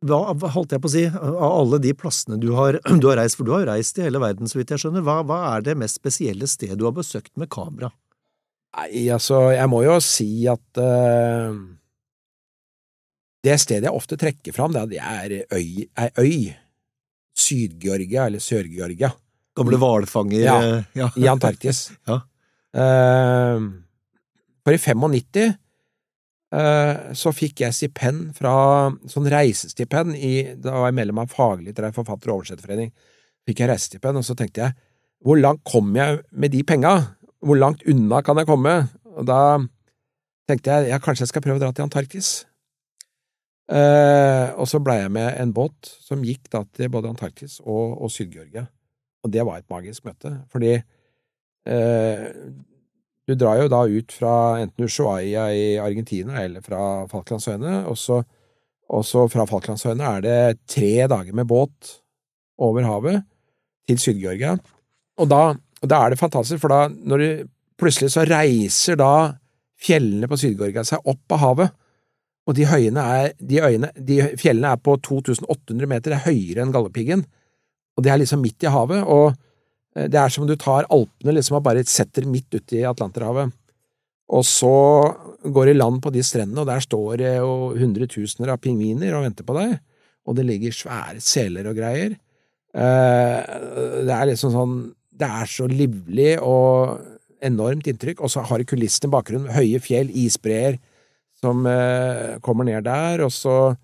[0.05, 0.21] hva,
[0.57, 3.49] holdt jeg på å si, av alle de plassene du har, du har reist, for
[3.49, 5.79] du har jo reist i hele verden, så vidt jeg skjønner, hva, hva er det
[5.81, 7.93] mest spesielle stedet du har besøkt med kamera?
[8.75, 11.55] Nei, altså, jeg må jo si at uh,
[13.47, 16.37] det stedet jeg ofte trekker fram, det er øy, ei øy.
[17.35, 19.11] Syd-Georgia, eller Sør-Georgia.
[19.55, 21.11] Gamle hvalfanger Ja, eh, ja.
[21.17, 21.89] I Antarktis.
[22.11, 22.23] Ja.
[22.75, 23.71] Uh,
[24.67, 25.53] for i 95
[26.51, 28.55] uh, så fikk jeg stipend fra
[29.07, 32.91] sånn reisestipend i Da var jeg medlem av Faglitterær forfatter- og oversetterforening.
[33.47, 34.77] Fikk jeg reisestipend, og så tenkte jeg
[35.25, 36.97] hvor langt kom jeg med de penga?
[37.41, 38.75] Hvor langt unna kan jeg komme?
[39.15, 39.39] Og da
[40.51, 42.33] tenkte jeg ja, kanskje jeg skal prøve å dra til Antarktis.
[43.65, 47.95] Uh, og så blei jeg med en båt som gikk da til både Antarktis og,
[48.03, 48.67] og Syd-Georgia.
[49.25, 52.25] Og det var et magisk møte, fordi eh,
[53.25, 58.21] du drar jo da ut fra enten Ushuaia i Argentina eller fra Falklandsøyene, og så,
[58.93, 61.95] og så fra Falklandsøyene er det tre dager med båt
[62.61, 63.23] over havet
[63.89, 64.59] til Syd-Georgia.
[65.21, 67.49] Og da, og da er det fantastisk, for da når du
[67.81, 69.15] plutselig så reiser da
[69.81, 71.75] fjellene på Syd-Georgia seg opp av havet,
[72.45, 77.25] og de, er, de, øyene, de fjellene er på 2800 meter, er høyere enn Galdhøpiggen,
[77.95, 79.35] og det er liksom midt i havet, og
[79.97, 82.85] eh, det er som om du tar Alpene liksom og bare setter midt ut i
[82.89, 83.55] Atlanterhavet.
[84.35, 84.75] Og så
[85.53, 89.27] går i land på de strendene, og der står det jo hundretusener av pingviner og
[89.27, 89.77] venter på deg,
[90.25, 92.17] og det ligger svære seler og greier.
[92.75, 93.41] Eh,
[94.05, 94.79] Det er liksom sånn
[95.15, 96.99] Det er så livlig og
[97.45, 100.81] enormt inntrykk, og så har du kulissene i bakgrunnen, høye fjell, isbreer
[101.39, 103.77] som eh, kommer ned der, og så,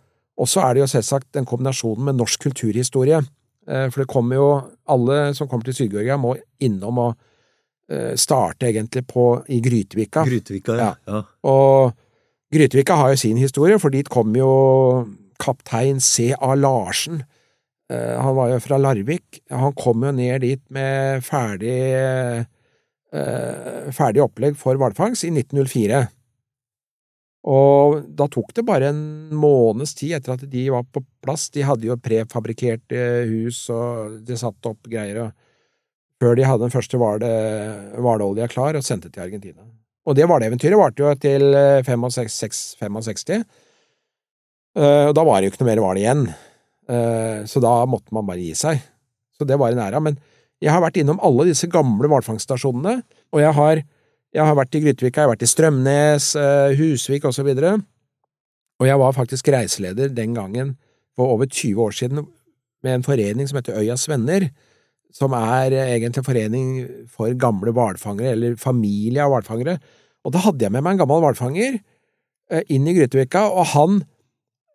[0.64, 3.20] er det jo selvsagt den kombinasjonen med norsk kulturhistorie.
[3.70, 4.50] Eh, for det kommer jo
[4.90, 7.12] Alle som kommer til Syd-Georgia, må innom og
[7.90, 10.24] eh, starte egentlig på, i Grytevika.
[10.26, 10.92] Grytevika, ja.
[11.06, 11.20] ja.
[11.46, 11.92] Og
[12.50, 14.50] Grytevika har jo sin historie, for dit kom jo
[15.40, 16.54] kaptein C.A.
[16.59, 17.22] Larsen.
[17.90, 19.44] Eh, Han var jo fra Larvik.
[19.50, 22.46] Han kom jo ned dit med ferdig,
[23.90, 26.04] ferdig opplegg for hvalfangst i 1904.
[27.48, 31.48] Og da tok det bare en måneds tid etter at de var på plass.
[31.55, 36.74] De hadde jo prefabrikkerte hus, og de satte opp greier, og før de hadde den
[36.74, 39.64] første hvalolja klar og sendte til Argentina.
[40.05, 42.61] Og det hvaleeventyret varte jo til 65.
[42.81, 43.40] 65.
[44.81, 46.22] Og da var det jo ikke noe mer hval igjen,
[46.90, 48.83] Eh, så da måtte man bare gi seg.
[49.37, 50.03] Så det var en æra.
[50.03, 50.18] Men
[50.61, 53.00] jeg har vært innom alle disse gamle hvalfangststasjonene,
[53.33, 53.83] og jeg har
[54.34, 57.48] jeg har vært i Grytevika, jeg har vært i Strømnes, eh, Husvik osv.
[57.50, 57.72] Og, så
[58.80, 60.76] og jeg var faktisk reiseleder den gangen
[61.18, 62.26] for over 20 år siden
[62.84, 64.48] med en forening som heter Øyas Venner,
[65.12, 66.68] som er egentlig en forening
[67.10, 69.76] for gamle hvalfangere, eller familie av hvalfangere.
[70.24, 74.00] Og da hadde jeg med meg en gammel hvalfanger eh, inn i Grytevika, og han,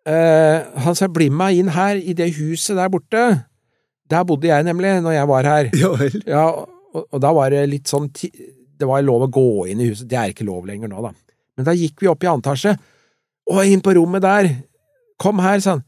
[0.06, 3.24] eh, han sa bli med meg inn her, i det huset der borte.
[4.10, 5.72] Der bodde jeg nemlig, når jeg var her.
[5.74, 5.94] Ja.
[6.28, 6.46] Ja,
[6.92, 8.10] og, og da var det litt sånn
[8.76, 11.12] Det var lov å gå inn i huset, det er ikke lov lenger nå, da.
[11.56, 12.72] Men da gikk vi opp i annen etasje,
[13.48, 14.44] og inn på rommet der.
[15.22, 15.84] Kom her, sa han.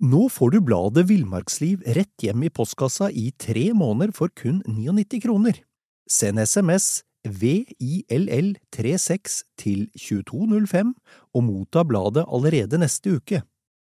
[0.00, 5.20] Nå får du bladet Villmarksliv rett hjem i postkassa i tre måneder for kun 99
[5.26, 5.60] kroner.
[6.08, 10.96] Send SMS VILL36 til 2205
[11.36, 13.44] og motta bladet allerede neste uke.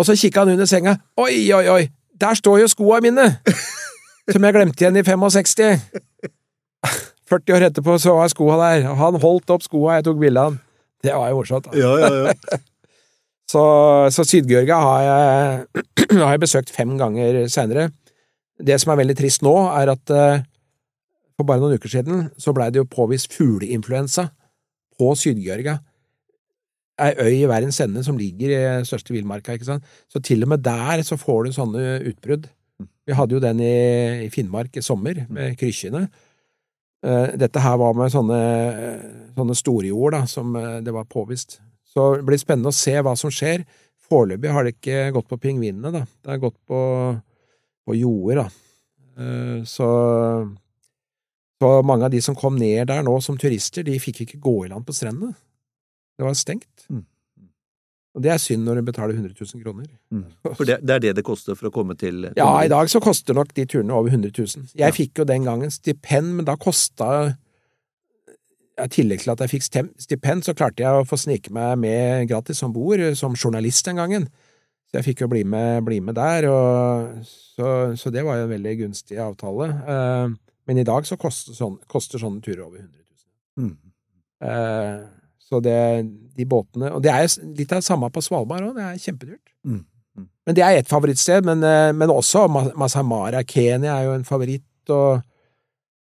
[0.00, 0.96] Og så kikka han under senga.
[1.20, 1.82] Oi, oi, oi,
[2.20, 3.26] der står jo skoa mine!
[4.32, 5.76] Som jeg glemte igjen i 65.
[7.30, 10.40] 40 år etterpå så var skoa der, og han holdt opp skoa, jeg tok bilde
[10.40, 10.58] av han.
[11.04, 11.68] Det var jo morsomt.
[11.76, 12.60] Ja, ja, ja.
[13.50, 13.62] Så,
[14.14, 15.00] så Syd-Georgia har
[16.22, 17.88] har jeg besøkt fem ganger senere.
[18.62, 20.44] Det som er veldig trist nå, er at eh,
[21.34, 24.28] for bare noen uker siden så blei det jo påvist fugleinfluensa
[24.94, 25.80] på Syd-Georgia.
[27.00, 29.84] Ei øy i verdens ende som ligger i største villmarka, ikke sant.
[30.12, 32.48] Så til og med der så får du sånne utbrudd.
[33.08, 36.04] Vi hadde jo den i, i Finnmark i sommer, med krykkjene.
[37.02, 38.38] Eh, Dette her var med sånne,
[39.36, 41.58] sånne storjord da, som eh, det var påvist.
[41.90, 43.64] Så det blir spennende å se hva som skjer.
[44.10, 46.04] Foreløpig har det ikke gått på pingvinene, da.
[46.22, 46.80] Det har gått på,
[47.88, 48.48] på jorder, da.
[49.20, 49.88] Eh, Så,
[51.60, 54.54] så mange av de som kom ned der nå som turister, de fikk ikke gå
[54.64, 55.34] i land på strendene.
[56.20, 56.84] Det var stengt.
[56.92, 57.06] Mm.
[58.18, 59.86] Og det er synd når du betaler 100 000 kroner.
[60.58, 63.00] For det, det er det det koster for å komme til Ja, i dag så
[63.00, 64.66] koster nok de turene over 100 000.
[64.74, 64.90] Jeg Ja.
[64.92, 67.10] fikk jo den gangen stipend, men da kosta
[68.80, 69.66] I tillegg til at jeg fikk
[70.02, 74.00] stipend, så klarte jeg å få snike meg med gratis om bord som journalist den
[74.00, 74.26] gangen.
[74.90, 76.48] Så jeg fikk jo bli med, bli med der,
[77.22, 79.68] så, så det var jo en veldig gunstig avtale.
[79.86, 80.32] Eh,
[80.66, 82.90] men i dag så koster, sånn, koster sånne turer over 100
[83.60, 83.68] 000.
[83.68, 83.76] Mm.
[84.50, 84.98] Eh,
[85.50, 85.76] så det,
[86.38, 87.24] de båtene Og det er
[87.58, 89.48] litt av det samme på Svalbard òg, det er kjempedyrt.
[89.66, 89.80] Mm.
[90.18, 90.28] Mm.
[90.46, 93.42] Men det er ett favorittsted, men, eh, men også Masamara, Masai Mara.
[93.42, 95.24] Kenya er jo en favoritt, og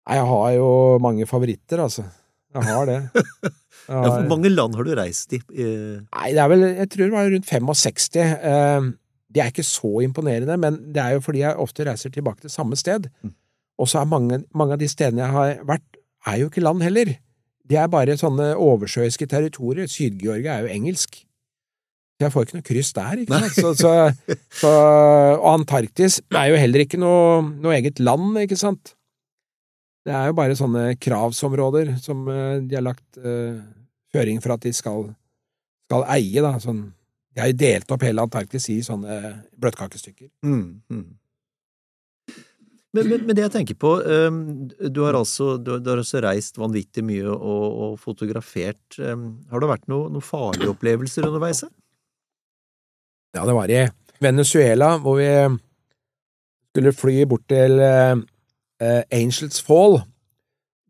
[0.08, 0.70] jeg har jo
[1.04, 2.06] mange favoritter, altså.
[2.54, 2.98] Jeg har det.
[3.14, 3.52] Jeg
[3.84, 5.38] Ja, Hvor mange land har du reist i?
[5.52, 8.16] Nei, det er vel Jeg tror det var rundt 65.
[8.16, 8.86] Eh,
[9.34, 12.50] Det er ikke så imponerende, men det er jo fordi jeg ofte reiser tilbake til
[12.50, 13.10] samme sted.
[13.22, 13.34] Mm.
[13.82, 15.98] Og så er mange, mange av de stedene jeg har vært,
[16.30, 17.10] er jo ikke land heller.
[17.68, 19.88] De er bare sånne oversjøiske territorier.
[19.88, 21.22] Syd-Georgia er jo engelsk.
[22.22, 23.56] Jeg får ikke noe kryss der, ikke sant.
[23.56, 24.72] Så, så, så,
[25.40, 28.94] og Antarktis er jo heller ikke noe, noe eget land, ikke sant.
[30.04, 33.56] Det er jo bare sånne kravsområder som eh, de har lagt uh,
[34.12, 35.08] føring for at de skal,
[35.88, 36.54] skal eie, da.
[36.62, 36.84] Sånn,
[37.32, 39.20] de har jo delt opp hele Antarktis i sånne
[39.58, 40.28] bløtkakestykker.
[40.44, 41.06] mm, mm.
[42.94, 46.20] Men, men, men det jeg tenker på, um, du har altså du, du har altså,
[46.22, 48.98] reist vanvittig mye og, og fotografert.
[49.00, 51.64] Um, har det vært noen noe farlige opplevelser underveis?
[53.34, 53.82] Ja, det var i
[54.22, 55.26] Venezuela, hvor vi
[56.70, 58.14] skulle fly bort til eh,
[59.14, 59.98] Angels Fall.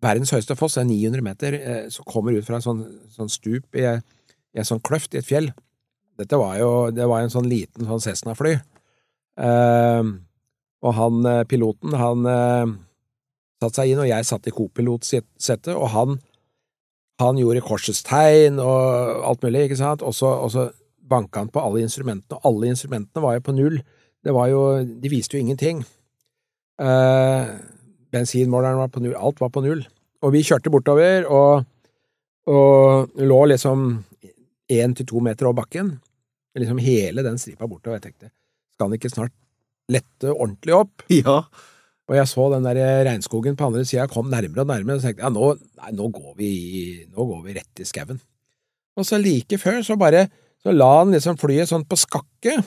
[0.05, 2.85] Verdens høyeste foss er 900 meter, uh, som kommer ut fra en sånn,
[3.17, 5.49] sånn stup i, i en sånn kløft i et fjell.
[6.21, 8.55] Dette var jo det var en sånn liten sånn Cessna-fly.
[9.41, 10.13] Eh,
[10.85, 12.77] og han eh, piloten, han eh,
[13.63, 16.17] satte seg inn, og jeg satt i kopilotsetet, og han,
[17.23, 20.69] han gjorde korsets tegn og alt mulig, ikke sant, og så, og så
[21.05, 23.79] banka han på alle instrumentene, og alle instrumentene var jo på null.
[24.25, 25.83] Det var jo, de viste jo ingenting.
[26.81, 27.53] Eh,
[28.15, 29.85] bensinmåleren var på null, alt var på null.
[30.25, 31.65] Og vi kjørte bortover, og,
[32.49, 33.87] og lå liksom
[34.73, 35.95] én til to meter over bakken.
[36.57, 37.99] Liksom hele den stripa bortover.
[37.99, 38.33] Jeg tenkte,
[38.73, 39.35] skal han ikke snart
[39.93, 41.07] lette ordentlig opp?
[41.25, 41.43] Ja.
[42.05, 45.09] Og jeg så den der regnskogen på andre sida kom nærmere og nærmere, og så
[45.09, 45.47] tenkte jeg ja, nå,
[45.81, 46.51] nei, nå, går vi,
[47.09, 48.19] nå går vi rett i skauen.
[49.01, 50.27] Og så like før så bare
[50.61, 52.59] så la han liksom flyet sånn på skakke,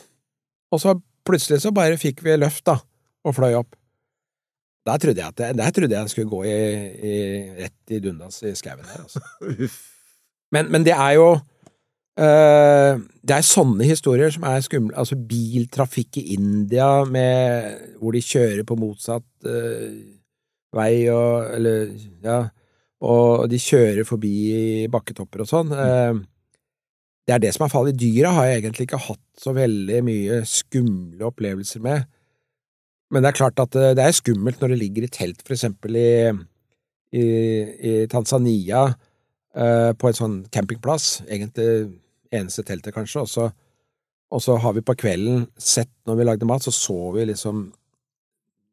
[0.73, 0.95] og så
[1.27, 2.79] plutselig så bare fikk vi løft, da,
[3.25, 3.77] og fløy opp.
[4.87, 6.57] Der trodde jeg at jeg, der trodde jeg skulle gå i,
[7.11, 7.15] i,
[7.61, 9.21] rett i dundas i skauen der, altså.
[10.55, 11.25] Men, men det er jo
[12.17, 14.95] Det er sånne historier som er skumle.
[14.97, 19.91] Altså biltrafikk i India med, hvor de kjører på motsatt uh,
[20.73, 21.91] vei og Eller,
[22.25, 22.39] ja.
[23.05, 25.69] Og de kjører forbi bakketopper og sånn.
[25.69, 26.23] Mm.
[27.27, 30.39] det er det som er fallet dyra, har jeg egentlig ikke hatt så veldig mye
[30.49, 32.07] skumle opplevelser med.
[33.13, 35.55] Men det er klart at eh, det er skummelt når det ligger i telt, for
[35.55, 36.09] eksempel i,
[37.15, 38.87] i, i Tanzania,
[39.55, 41.69] uh, på en sånn campingplass, egentlig
[42.31, 43.47] eneste teltet kanskje, og så,
[44.33, 47.67] og så har vi på kvelden sett, når vi lagde mat, så så vi liksom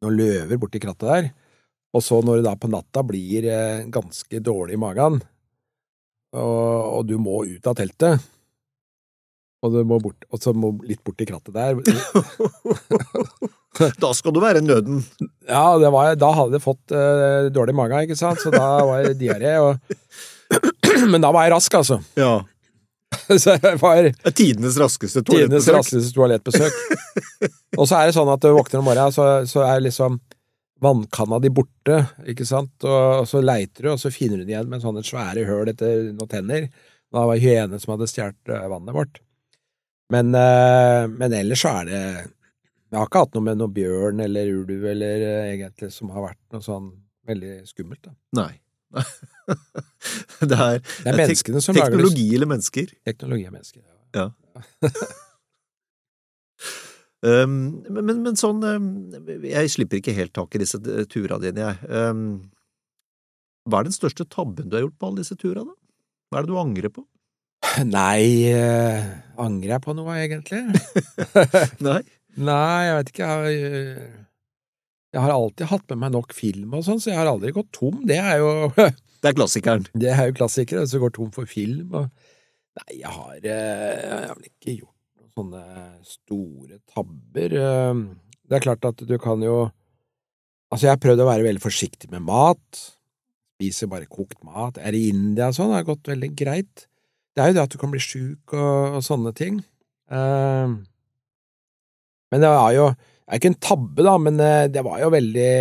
[0.05, 1.31] noen løver borti krattet der,
[1.95, 5.21] og så når det da på natta blir eh, ganske dårlig i magen,
[6.35, 8.25] og, og du må ut av teltet,
[9.65, 11.79] og du må bort, og så må litt borti krattet der,
[13.75, 15.01] Da skal du være nøden.
[15.49, 19.03] Ja, det var, da hadde jeg fått uh, dårlig mage, ikke sant, så da var
[19.03, 19.75] det diaré, og
[21.11, 21.99] Men da var jeg rask, altså.
[22.19, 22.45] Ja.
[23.43, 25.77] Så jeg var tidenes raskeste tidenes toalettbesøk.
[25.79, 26.79] raskeste toalettbesøk.
[27.81, 30.21] og så er det sånn at du våkner om morgenen, så, så er liksom
[30.85, 34.53] vannkanna di borte, ikke sant, og, og så leiter du, og så finner du den
[34.53, 36.67] igjen med sånne svære høl etter noen tenner.
[37.15, 39.21] Da var det hyene som hadde stjålet eh, vannet vårt.
[40.13, 44.21] Men, eh, men ellers så er det Jeg har ikke hatt noe med noe bjørn
[44.23, 46.91] eller ulv eller eh, egentlig som har vært noe sånn
[47.27, 48.03] veldig skummelt.
[48.05, 48.13] da.
[48.43, 48.53] Nei.
[50.51, 51.99] det er, Det er menneskene som lager det.
[51.99, 52.93] teknologi eller mennesker.
[53.09, 53.83] Teknologi er mennesker.
[54.15, 54.27] Ja.
[57.25, 57.55] Um,
[57.97, 58.91] men, men, sånn um,
[59.43, 60.81] Jeg slipper ikke helt tak i disse
[61.11, 61.89] turene dine, jeg.
[61.91, 62.27] Um,
[63.65, 65.73] hva er den største tabben du har gjort på alle disse turene?
[66.29, 67.07] Hva er det du angrer på?
[67.89, 69.07] Nei, eh,
[69.41, 70.61] angrer jeg på noe, egentlig?
[71.87, 72.03] Nei?
[72.37, 73.31] Nei, jeg vet ikke.
[73.49, 74.21] Jeg, har-
[75.15, 77.71] jeg har alltid hatt med meg nok film og sånn, så jeg har aldri gått
[77.77, 78.01] tom.
[78.09, 78.51] Det er jo,
[79.25, 79.87] Det er klassikeren.
[79.97, 81.95] det er jo klassikere, du går tom for film.
[81.97, 82.11] Og...
[82.81, 84.91] Nei, jeg har, eh, jeg har vel ikke gjort
[85.23, 85.63] noen sånne
[86.11, 87.55] store tabber.
[87.63, 88.03] Eh,
[88.45, 89.71] Det er klart at du kan jo
[90.73, 92.79] Altså, jeg har prøvd å være veldig forsiktig med mat.
[93.55, 94.81] Spiser bare kokt mat.
[94.83, 96.87] Er i India og sånn, det har gått veldig greit.
[97.37, 99.61] det er jo det at du kan bli sjuk og, og sånne ting.
[100.11, 100.75] Eh,
[102.35, 102.89] men det er jo
[103.25, 105.53] Det er ikke en tabbe, da, men eh, det var jo veldig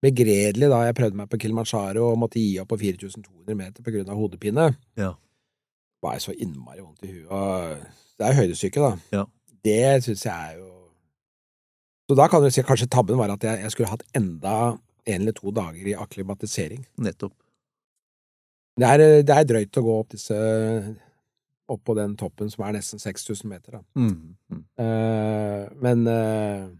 [0.00, 3.92] begredelig da jeg prøvde meg på Kilimanjaro og måtte gi opp på 4200 meter på
[3.94, 4.70] grunn av hodepine.
[4.98, 5.12] Ja.
[5.14, 7.84] Det var så innmari vondt i huet.
[8.16, 8.92] Det er jo høydesyke, da.
[9.14, 9.24] Ja.
[9.60, 10.68] Det syns jeg er jo
[12.08, 14.54] Så da kan du si at kanskje tabben var at jeg, jeg skulle hatt enda
[15.06, 16.82] en eller to dager i akklimatisering.
[16.98, 17.36] Nettopp.
[18.80, 20.34] Det er, det er drøyt å gå opp disse
[21.70, 23.78] opp på den toppen som er nesten 6000 meter.
[23.78, 23.82] Da.
[23.98, 24.36] Mm.
[24.50, 24.62] Mm.
[24.80, 26.70] Uh, men uh,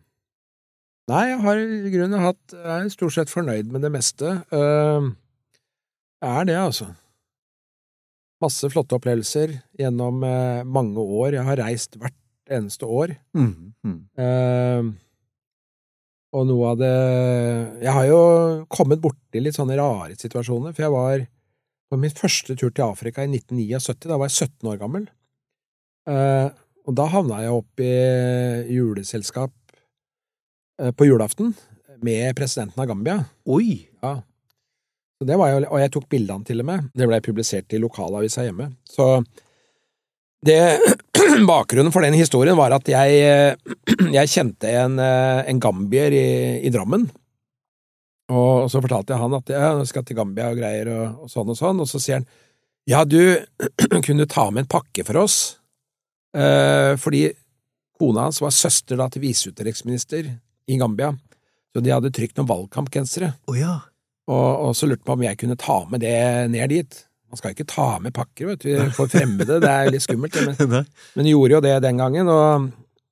[1.10, 4.36] Nei, jeg har i grunnen hatt Jeg er stort sett fornøyd med det meste.
[4.54, 5.10] Uh,
[6.20, 6.90] jeg er det, altså.
[8.40, 11.34] Masse flotte opplevelser gjennom eh, mange år.
[11.36, 12.16] Jeg har reist hvert
[12.50, 13.12] eneste år.
[13.36, 13.72] Mm.
[13.84, 13.98] Mm.
[14.24, 14.90] Eh,
[16.30, 16.94] og noe av det
[17.82, 18.20] Jeg har jo
[18.70, 21.24] kommet borti litt sånne rare situasjoner, for jeg var
[21.90, 24.06] på min første tur til Afrika i 1979.
[24.06, 25.08] Da var jeg 17 år gammel.
[26.10, 26.48] Eh,
[26.88, 27.92] og da havna jeg opp i
[28.72, 29.52] juleselskap
[30.80, 31.52] eh, på julaften
[32.04, 33.18] med presidenten av Gambia.
[33.50, 33.84] Oi!
[34.00, 34.20] Ja.
[35.20, 36.90] Så det var jo, og jeg tok bilde av han til og med.
[36.96, 38.70] Det ble publisert i lokalavisa hjemme.
[38.88, 39.10] Så
[40.46, 40.56] det,
[41.50, 43.58] bakgrunnen for den historien var at jeg,
[44.16, 46.28] jeg kjente en, eh, en gambier i,
[46.64, 47.10] i Drammen.
[48.30, 51.50] Og så fortalte jeg han at jeg skal til Gambia og greier og, og sånn
[51.50, 52.28] og sånn, og så sier han
[52.88, 53.36] ja, du
[54.06, 55.36] kunne ta med en pakke for oss,
[56.36, 57.28] eh, fordi
[58.00, 60.30] kona hans var søster da til viseutenriksminister
[60.70, 61.12] i Gambia,
[61.70, 63.34] så de hadde trykt noen valgkampgensere.
[63.50, 63.76] Oh, ja.
[64.30, 66.16] Og, og så lurte på om jeg kunne ta med det
[66.50, 67.00] ned dit.
[67.30, 70.38] Man skal ikke ta med pakker, vet du, for fremmede, det er litt skummelt.
[70.46, 70.80] Men,
[71.18, 72.70] men gjorde jo det den gangen, og,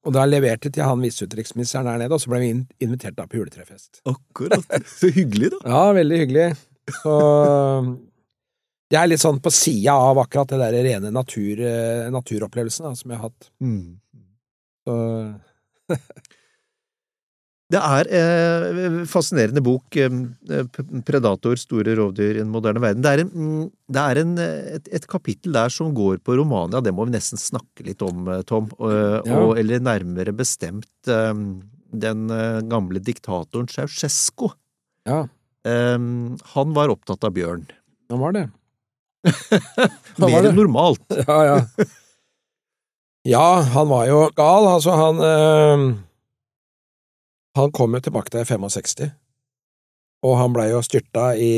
[0.09, 2.53] og da leverte til han viseutenriksministeren der nede, og så ble vi
[2.85, 4.01] invitert da på juletrefest.
[4.09, 4.65] Akkurat.
[4.89, 5.61] Så hyggelig, da.
[5.69, 6.47] Ja, veldig hyggelig.
[7.03, 7.17] Så
[8.89, 11.61] det er litt sånn på sida av akkurat det der rene natur,
[12.15, 13.51] naturopplevelsen da, som jeg har hatt.
[13.61, 13.99] Mm.
[14.89, 14.97] Så,
[17.69, 20.63] Det er eh, fascinerende bok, eh,
[21.05, 23.03] Predator, store rovdyr i den moderne verden.
[23.05, 26.37] Det er, en, mm, det er en, eh, et, et kapittel der som går på
[26.41, 28.71] Romania, det må vi nesten snakke litt om, eh, Tom.
[28.79, 28.95] Og,
[29.29, 29.37] Ja.
[29.43, 31.35] og, eller nærmere bestemt eh,
[31.93, 34.53] den eh, gamle diktatoren Ceaucescu.
[35.07, 35.27] ja,
[35.69, 35.99] Eh,
[36.55, 37.67] han var opptatt av bjørn.
[38.09, 38.45] han var det.
[40.17, 40.51] var Mer det.
[40.53, 41.03] enn normalt.
[41.29, 41.87] Ja, ja.
[43.29, 45.83] Ja, han var jo gal, altså han eh,
[47.59, 49.09] Han kom jo til makta i 65,
[50.27, 51.53] og han blei jo styrta i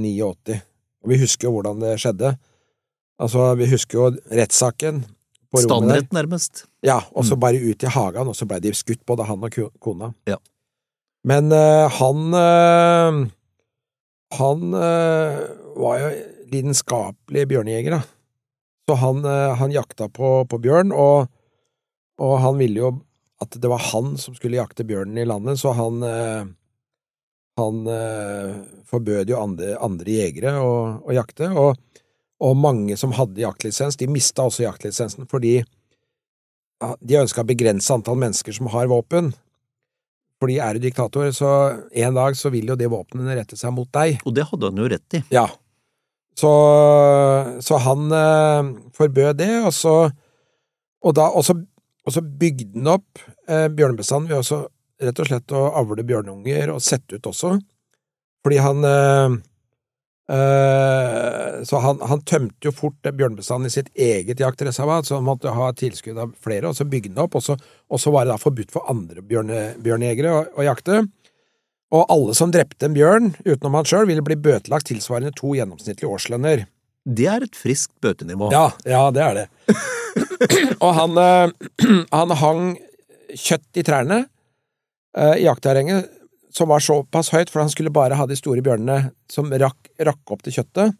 [0.00, 0.56] 89.
[1.04, 2.32] Og vi husker jo hvordan det skjedde.
[3.20, 5.68] Altså, vi husker jo rettssaken på rommet der.
[5.68, 6.64] Standrett, nærmest.
[6.84, 9.58] Ja, og så bare ut i hagen, og så blei de skutt, både han og
[9.84, 10.10] kona.
[10.28, 10.40] Ja.
[11.24, 13.24] Men uh, han uh,
[14.34, 15.44] Han uh,
[15.78, 16.08] var jo
[16.50, 18.02] lidenskapelig bjørnejeger, da.
[18.84, 19.24] Så han,
[19.56, 21.30] han jakta på, på bjørn, og,
[22.20, 22.90] og han ville jo
[23.42, 26.44] at det var han som skulle jakte bjørnen i landet, så han eh,
[27.56, 28.54] han eh,
[28.90, 30.74] forbød jo andre, andre jegere å,
[31.06, 31.78] å jakte, og,
[32.42, 35.60] og mange som hadde jaktlisens, de mista også jaktlisensen fordi
[37.00, 39.30] de ønska å begrense antall mennesker som har våpen.
[40.42, 41.50] Fordi er du diktator, så
[41.94, 44.18] en dag så vil jo det våpenet rette seg mot deg.
[44.26, 45.22] Og det hadde han jo rett i.
[45.32, 45.46] Ja.
[46.36, 46.50] Så,
[47.64, 49.94] så han eh, forbød det, og så
[51.04, 51.54] og, da, og, så,
[52.04, 54.64] og så bygde den opp eh, bjørnebestanden ved også
[55.04, 57.56] rett og slett å avle bjørnunger og sette ut også.
[58.44, 59.36] Fordi han eh,
[60.36, 65.54] eh, Så han, han tømte jo fort bjørnebestanden i sitt eget jaktreservat, så han måtte
[65.56, 67.56] ha tilskudd av flere, og så bygde den opp, og så,
[67.88, 71.06] og så var det da forbudt for andre bjørne, bjørnejegere å, å jakte.
[71.94, 76.10] Og alle som drepte en bjørn, utenom han sjøl, ville bli bøtelagt tilsvarende to gjennomsnittlige
[76.10, 76.66] årslønner.
[77.04, 78.48] Det er et friskt bøtenivå.
[78.52, 79.46] Ja, ja, det er det.
[80.84, 81.72] og han, eh,
[82.18, 82.62] han hang
[83.34, 86.08] kjøtt i trærne eh, i jaktterrenget,
[86.54, 90.32] som var såpass høyt, for han skulle bare ha de store bjørnene som rakk, rakk
[90.32, 90.94] opp til kjøttet.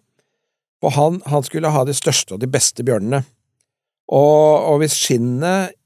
[0.84, 3.22] Og han, han skulle ha de største og de beste bjørnene.
[4.12, 5.78] Og, og hvis skinnet,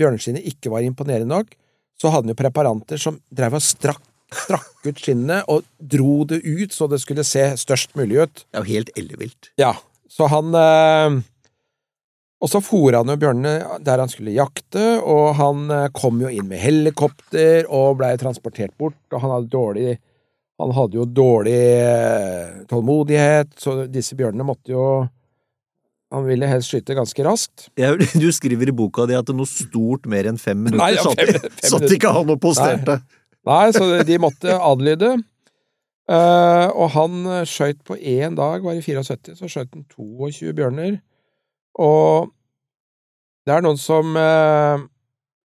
[0.00, 1.52] bjørneskinnet, ikke var imponerende nok,
[2.00, 4.02] så hadde han jo preparanter som drev og strakk,
[4.36, 8.44] strakk ut skinnet og dro det ut så det skulle se størst mulig ut.
[8.48, 9.50] Det er jo helt ellevilt.
[9.60, 9.74] Ja,
[10.12, 11.20] så han eh,
[12.42, 16.30] Og så for han jo bjørnene der han skulle jakte, og han eh, kom jo
[16.32, 19.92] inn med helikopter og blei transportert bort, og han hadde dårlig
[20.62, 24.84] Han hadde jo dårlig eh, tålmodighet, så disse bjørnene måtte jo
[26.12, 27.70] Han ville helst skyte ganske raskt.
[27.80, 31.06] Jeg, du skriver i boka di at noe stort mer enn fem minutter Nei, ja,
[31.06, 32.98] satt, fem- fem satt ikke han og posterte.
[33.00, 35.16] Nei, så de måtte adlyde.
[36.10, 40.98] Uh, og han skjøt på én dag, var i 74, så skjøt han 22 bjørner.
[41.80, 42.32] Og
[43.46, 44.82] det er noen som uh,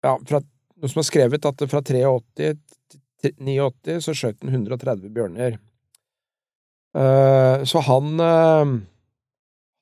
[0.06, 0.40] Ja, fra,
[0.78, 2.58] noen som har skrevet at fra 83
[3.26, 5.58] til 89 så skjøt han 130 bjørner.
[6.96, 8.70] Uh, så han eh,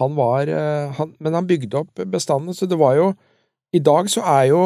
[0.01, 3.11] Han var eh, han, Men han bygde opp bestanden, så det var jo
[3.73, 4.61] I dag så er jo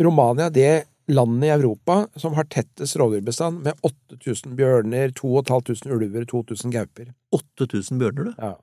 [0.00, 6.72] Romania det landet i Europa som har tettest rovdyrbestand, med 8000 bjørner, 2500 ulver, 2000
[6.74, 7.10] gauper.
[7.34, 8.32] 8000 bjørner, du.
[8.38, 8.54] Ja.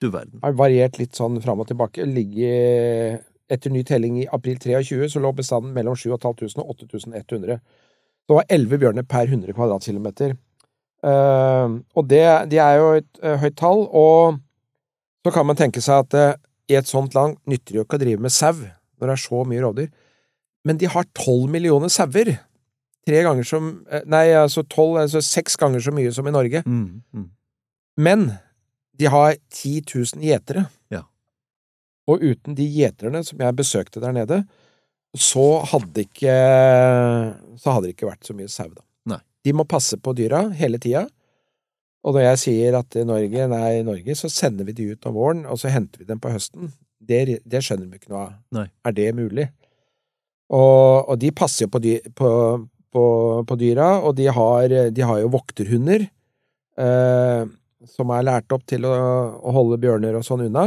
[0.00, 0.38] Du verden.
[0.42, 2.06] Har variert litt sånn fram og tilbake.
[2.08, 3.18] Ligger
[3.50, 7.58] Etter ny telling i april 23 så lå bestanden mellom 7500 og 8100.
[8.30, 10.36] Det var 11 bjørner per 100 kvadratkilometer.
[11.02, 12.22] Uh, og det,
[12.52, 14.38] det, er jo et uh, høyt tall, og
[15.26, 16.38] så kan man tenke seg at uh,
[16.70, 19.22] i et sånt land nytter det jo ikke å drive med sau når det er
[19.24, 19.90] så mye rovdyr.
[20.64, 22.34] Men de har tolv millioner sauer.
[23.08, 23.70] Tre ganger som
[24.10, 26.62] Nei, altså tolv, altså seks ganger så mye som i Norge.
[26.66, 27.28] Mm, mm.
[28.00, 28.26] Men
[29.00, 30.66] de har 10 000 gjetere.
[30.92, 31.06] Ja.
[32.10, 34.42] Og uten de gjeterne som jeg besøkte der nede,
[35.16, 36.34] så hadde ikke
[37.58, 38.84] Så hadde det ikke vært så mye sau, da.
[39.10, 39.18] Nei.
[39.44, 41.06] De må passe på dyra hele tida.
[42.06, 45.08] Og når jeg sier at i Norge, nei, i Norge så sender vi de ut
[45.08, 48.22] om våren, og så henter vi dem på høsten, det, det skjønner vi ikke noe
[48.22, 48.36] av.
[48.56, 48.66] Nei.
[48.86, 49.48] Er det mulig?
[50.50, 52.30] Og, og de passer jo på, dy, på,
[52.90, 53.04] på,
[53.46, 56.08] på, dyra, og de har, de har jo vokterhunder.
[56.80, 57.42] Eh,
[57.88, 58.94] som er lært opp til å,
[59.40, 60.66] å, holde bjørner og sånn unna,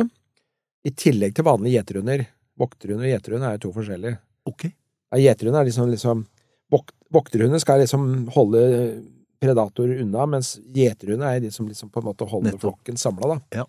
[0.83, 2.25] i tillegg til vanlige gjeterhunder.
[2.59, 4.19] Vokterhund og gjeterhund er jo to forskjellige.
[4.49, 4.65] Ok.
[5.13, 6.23] Ja, Gjeterhund er liksom, liksom
[7.13, 8.61] Vokterhunder skal liksom holde
[9.43, 12.63] predatorer unna, mens gjeterhunder er de som liksom på en måte holder Nettopp.
[12.63, 13.59] flokken samla, da.
[13.61, 13.65] Ja.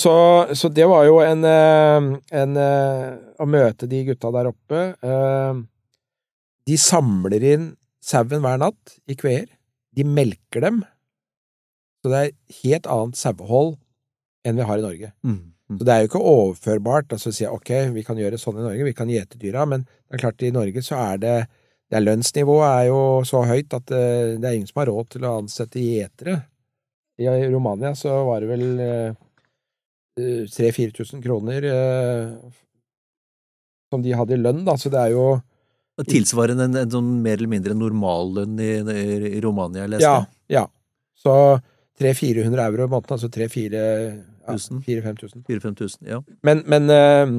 [0.00, 0.14] Så,
[0.54, 2.06] så, det var jo en, eh,
[2.40, 3.08] en, eh,
[3.40, 5.60] Å møte de gutta der oppe eh,
[6.68, 7.66] De samler inn
[8.00, 9.44] sauen hver natt i kveer.
[9.92, 10.78] De melker dem.
[12.00, 13.74] Så det er helt annet sauehold
[14.46, 15.10] enn vi har i Norge.
[15.20, 15.76] Mm, mm.
[15.76, 18.64] Så det er jo ikke overførbart altså å si ok, vi kan gjøre sånn i
[18.64, 21.34] Norge, vi kan gjete dyra, men det er klart i Norge så er det,
[21.92, 24.06] det Lønnsnivået er jo så høyt at det,
[24.40, 26.38] det er ingen som har råd til å ansette gjetere.
[27.20, 28.64] I Romania så var det vel
[30.48, 32.32] 3000-4000 kroner eh,
[33.90, 35.30] som de hadde i lønn, da, så det er jo
[36.08, 38.70] Tilsvarende en, en sånn mer eller mindre normallønn i,
[39.36, 40.06] i Romania, jeg leste.
[40.06, 40.62] Ja, ja.
[41.20, 41.34] Så
[42.00, 44.22] 300-400 euro i måneden, altså 3000-5000.
[44.48, 45.42] Ja, 4000.
[45.44, 46.22] 4000-5000, ja.
[46.46, 47.34] Men, men, eh,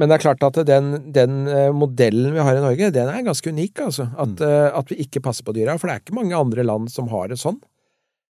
[0.00, 3.26] men det er klart at den, den eh, modellen vi har i Norge, den er
[3.26, 4.08] ganske unik, altså.
[4.24, 5.76] At, eh, at vi ikke passer på dyra.
[5.76, 7.60] For det er ikke mange andre land som har det sånn.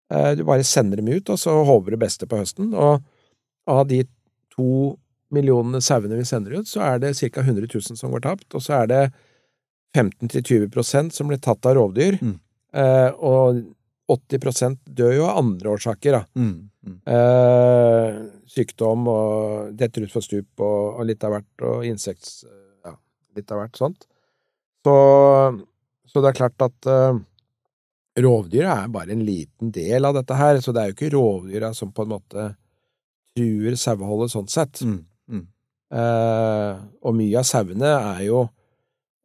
[0.09, 2.73] Eh, Du bare sender dem ut, og så håver det beste på høsten.
[2.73, 3.05] Og
[3.69, 4.03] av de
[4.55, 4.95] to
[5.35, 7.41] millionene sauene vi sender ut, så er det ca.
[7.41, 8.47] 100 000 som går tapt.
[8.53, 9.03] Og så er det
[9.95, 12.19] 15-20% som blir tatt av rovdyr.
[12.21, 12.37] Mm.
[12.75, 13.63] Eh, og
[14.11, 16.23] 80 dør jo av andre årsaker, da.
[16.37, 16.97] Mm, mm.
[17.15, 18.17] Eh,
[18.51, 22.43] sykdom og detter utfor stup og, og litt av hvert, og insekts...
[22.85, 22.93] Ja,
[23.37, 24.05] litt av hvert sånt.
[24.85, 24.97] Så,
[26.05, 27.23] så det er klart at eh,
[28.21, 31.73] rovdyra er bare en liten del av dette her, så det er jo ikke rovdyra
[31.73, 32.51] som på en måte
[33.35, 34.81] truer saueholdet sånn sett.
[34.85, 34.99] Mm,
[35.31, 35.45] mm.
[35.95, 38.43] Eh, og mye av sauene er jo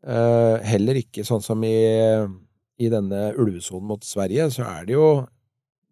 [0.05, 1.77] eh, heller ikke sånn som i,
[2.81, 5.11] i denne ulvesonen mot Sverige, så er det jo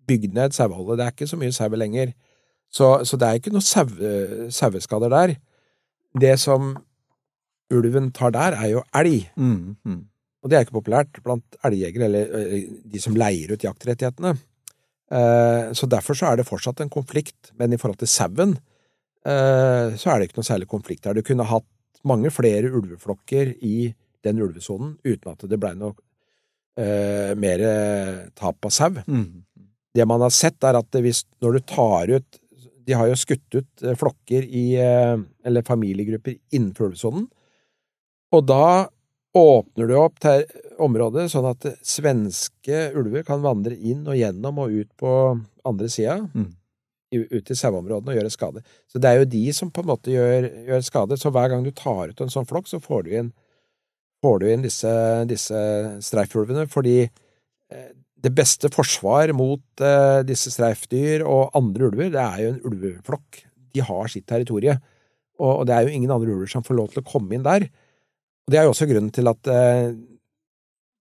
[0.09, 0.99] bygd ned saueholdet.
[0.99, 2.13] Det er ikke så mye sau lenger.
[2.69, 5.35] Så, så det er ikke noe saue- saueskader der.
[6.19, 6.75] Det som
[7.73, 9.29] ulven tar der, er jo elg.
[9.37, 10.03] Mm, mm.
[10.43, 14.37] Og det er ikke populært blant elgjegere, eller eh, de som leier ut jaktrettighetene.
[15.11, 18.57] Eh, Så derfor så er det fortsatt en konflikt, men i forhold til sauen,
[19.25, 21.15] eh, så er det ikke noe særlig konflikt der.
[21.15, 21.65] Du kunne hatt
[22.05, 25.95] mange flere ulveflokker i den ulvesonen uten at det blei noe
[26.79, 28.91] eh, mer tap av sau.
[29.07, 29.45] Mm.
[29.95, 32.39] Det man har sett, er at hvis, når du tar ut
[32.89, 37.27] De har jo skutt ut eh, flokker i Eller familiegrupper innenfor ulvesonen.
[38.33, 38.89] Og da
[39.37, 40.45] åpner du opp til
[40.85, 45.13] området sånn at svenske ulver kan vandre inn og gjennom og ut på
[45.69, 46.21] andre sida.
[46.35, 46.51] Mm.
[47.09, 48.63] Ut i saueområdene og gjøre skade.
[48.91, 51.17] Så det er jo de som på en måte gjør, gjør skade.
[51.21, 53.31] Så hver gang du tar ut en sånn flokk, så får du inn,
[54.25, 54.93] får du inn disse,
[55.31, 55.63] disse
[56.05, 62.43] streifulvene, fordi eh, det beste forsvar mot eh, disse streifdyr og andre ulver, det er
[62.43, 63.43] jo en ulveflokk.
[63.75, 64.81] De har sitt territorium,
[65.39, 67.47] og, og det er jo ingen andre ulver som får lov til å komme inn
[67.47, 67.69] der.
[68.49, 69.93] Og Det er jo også grunnen til at, eh,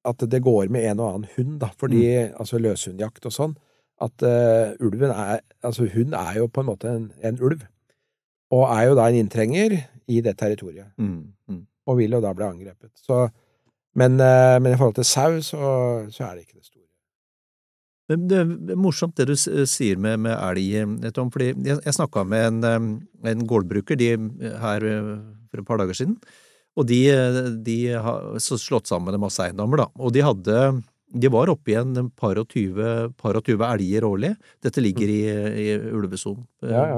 [0.08, 3.58] at det går med en og annen hund, da, fordi altså løshundjakt og sånn,
[4.04, 7.64] at uh, ulven er Altså, hund er jo på en måte en, en ulv,
[8.54, 9.74] og er jo da en inntrenger
[10.08, 11.64] i det territoriet Mm, mm.
[11.90, 12.94] og vil jo da bli angrepet.
[12.96, 13.26] Så,
[13.98, 15.72] men, uh, men i forhold til sau, så,
[16.14, 16.78] så er det ikke det store.
[18.08, 22.24] Det er morsomt det du sier med, med elg, eh, Tom, fordi jeg, jeg snakka
[22.24, 24.14] med en, eh, en gårdbruker de,
[24.62, 25.10] her eh,
[25.52, 26.16] for et par dager siden,
[26.78, 27.02] og de,
[27.66, 30.62] de har slått sammen en masse eiendommer, da, og de hadde
[31.08, 33.08] de var oppe i en par og tyve,
[33.72, 34.34] elger årlig.
[34.64, 35.22] Dette ligger i,
[35.64, 36.44] i ulvesonen.
[36.62, 36.98] Ja, ja.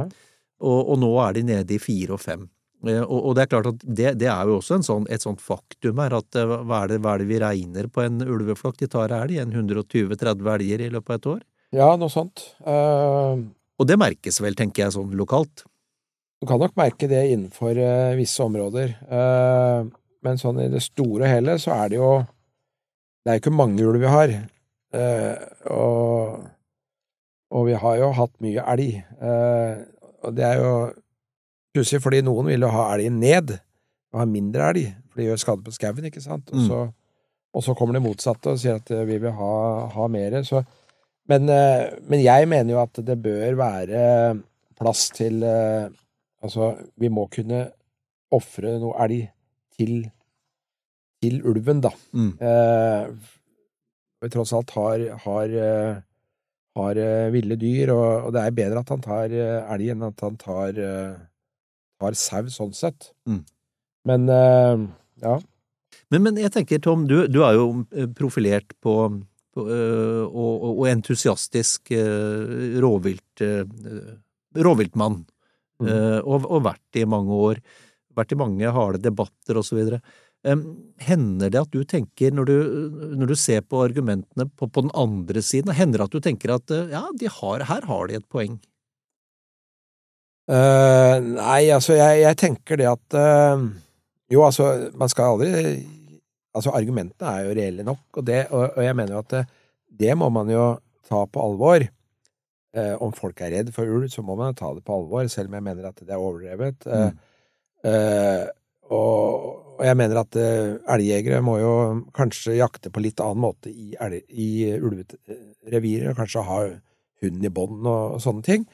[0.59, 2.47] Og, og nå er de nede i fire og fem.
[2.87, 5.23] Eh, Og, og det er klart at det, det er jo også en sånn, et
[5.23, 8.21] sånt faktum her, at eh, hva er, det, hva er det vi regner på en
[8.23, 8.79] ulveflokk?
[8.79, 11.41] De tar elg, en 120-30 elger i løpet av et år.
[11.75, 12.47] Ja, noe sånt.
[12.65, 13.45] Uh...
[13.79, 15.67] Og det merkes vel, tenker jeg, sånn lokalt.
[16.39, 18.93] Du kan nok merke det innenfor uh, visse områder.
[19.11, 19.83] uh,
[20.23, 22.11] men sånn i det store og hele så er det jo
[23.23, 24.33] Det er jo ikke mange ulv vi har.
[24.95, 25.35] uh,
[25.75, 26.39] og,
[27.51, 29.01] og vi har jo hatt mye elg.
[30.23, 30.71] Og det er jo
[31.75, 33.53] pussig, fordi noen vil jo ha elgen ned,
[34.13, 36.51] og ha mindre elg, for det gjør skade på skauen, ikke sant?
[36.53, 36.81] Og så,
[37.53, 39.53] og så kommer det motsatte og sier at vi vil ha,
[39.95, 40.37] ha mer.
[40.47, 40.61] Så,
[41.31, 44.03] men, men jeg mener jo at det bør være
[44.79, 45.41] plass til
[46.45, 47.65] Altså, vi må kunne
[48.35, 49.25] ofre noe elg
[49.75, 50.03] til,
[51.23, 51.91] til ulven, da.
[52.15, 52.31] Mm.
[52.39, 53.35] Eh,
[54.19, 56.01] vi tross alt har, har, eh,
[56.79, 60.05] har eh, ville dyr, og, og det er bedre at han tar eh, elg enn
[60.09, 60.81] at han tar,
[61.99, 63.11] tar sau, sånn sett.
[63.29, 63.41] Mm.
[64.09, 64.85] Men eh,
[65.25, 65.39] ja.
[66.09, 67.83] Men, men jeg tenker, Tom, du, du er jo
[68.17, 68.95] profilert på,
[69.53, 71.91] på og, og, og entusiastisk
[72.81, 73.43] rovvilt,
[74.57, 75.19] rovviltmann.
[75.79, 75.91] Mm.
[75.91, 77.61] øh, og, og vært i mange år.
[78.17, 80.01] Vært i mange harde debatter og så videre.
[81.03, 82.55] Hender det at du tenker, når du,
[83.19, 86.55] når du ser på argumentene på, på den andre siden, hender det at du tenker
[86.55, 88.55] at øh, ja, de har, her har de et poeng?
[90.49, 93.67] Uh, nei, altså, jeg, jeg tenker det at uh,
[94.33, 95.51] Jo, altså, man skal aldri
[96.57, 99.43] Altså, argumentene er jo reelle nok, og, det, og, og jeg mener jo at det,
[100.01, 100.63] det må man jo
[101.05, 101.85] ta på alvor.
[102.77, 105.49] Eh, om folk er redd for ulv, så må man ta det på alvor, selv
[105.49, 106.85] om jeg mener at det er overdrevet.
[106.85, 107.17] Mm.
[107.89, 108.43] eh,
[108.93, 111.73] og, jeg mener at eh, elgjegere må jo
[112.13, 113.93] kanskje jakte på litt annen måte i,
[114.29, 116.61] i ulverevirer, og kanskje ha
[117.23, 118.69] hunden i bånd og, og sånne ting.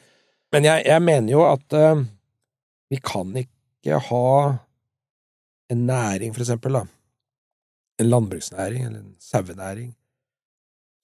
[0.52, 2.06] Men jeg, jeg mener jo at eh,
[2.91, 4.30] vi kan ikke ha
[5.72, 6.86] en næring, for eksempel, da.
[8.02, 9.93] En landbruksnæring eller en sauenæring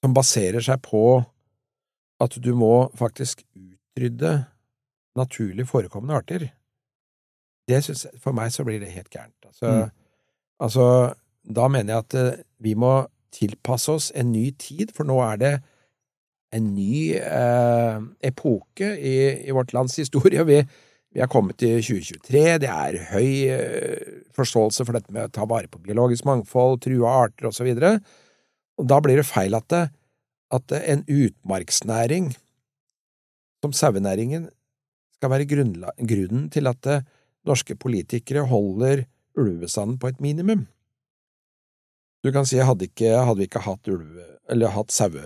[0.04, 1.22] som baserer seg på
[2.22, 4.36] at du må faktisk utrydde
[5.18, 6.48] naturlig forekommende arter.
[7.68, 9.38] Det synes jeg, For meg så blir det helt gærent.
[9.46, 9.92] Altså, Mm.
[10.60, 10.86] altså
[11.56, 15.38] da mener jeg at eh, vi må tilpasse oss en ny tid, for nå er
[15.42, 15.54] det
[16.54, 20.44] en ny eh, epoke i, i vårt lands historie.
[20.46, 20.60] Vi,
[21.14, 25.48] vi er kommet til 2023, det er høy eh, forståelse for dette med å ta
[25.48, 27.72] vare på biologisk mangfold, trua arter osv.
[28.78, 29.86] Og da blir det feil at, det,
[30.52, 32.32] at en utmarksnæring
[33.62, 34.50] som sauenæringen
[35.16, 36.90] skal være grunnen til at
[37.48, 39.06] norske politikere holder
[39.38, 40.66] ulvebestanden på et minimum.
[42.22, 45.24] Du kan si hadde, ikke, hadde vi ikke hatt ulve, eller hatt saue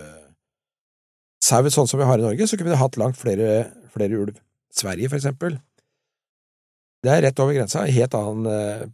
[1.46, 4.38] sau sånn som vi har i Norge, så kunne vi hatt langt flere, flere ulv.
[4.76, 5.58] Sverige, for eksempel.
[7.04, 7.84] Det er rett over grensa.
[7.86, 8.88] Helt annen eh,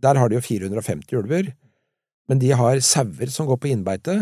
[0.00, 1.50] Der har de jo 450 ulver,
[2.28, 4.16] men de har sauer som går på innbeite,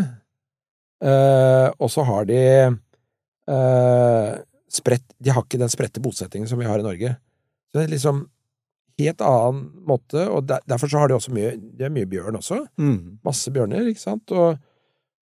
[1.03, 2.41] eh, og så har de
[3.49, 4.31] uh,
[4.71, 7.15] spredt De har ikke den spredte bosettingen som vi har i Norge.
[7.69, 8.25] Så det er liksom
[8.99, 12.39] helt annen måte, og der, derfor så har de også mye Det er mye bjørn
[12.39, 13.19] også Mm.
[13.25, 14.57] masse bjørner, ikke sant, og,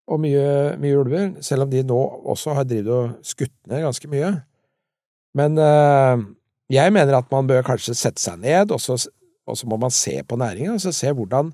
[0.08, 2.00] og mye, mye ulver, selv om de nå
[2.34, 4.34] også har drevet og skutt ned ganske mye.
[5.34, 6.22] Men uh,
[6.70, 8.98] jeg mener at man bør kanskje sette seg ned, og så,
[9.48, 11.52] og så må man se på næringen, og så se hvordan,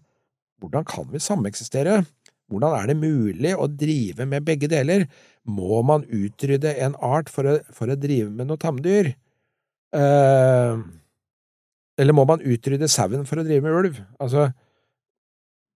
[0.59, 2.03] hvordan kan vi sameksistere?
[2.50, 5.06] Hvordan er det mulig å drive med begge deler?
[5.50, 9.14] Må man utrydde en art for å, for å drive med noe tamdyr?
[9.95, 10.82] Eh,
[12.00, 14.02] eller må man utrydde sauen for å drive med ulv?
[14.22, 14.50] Altså,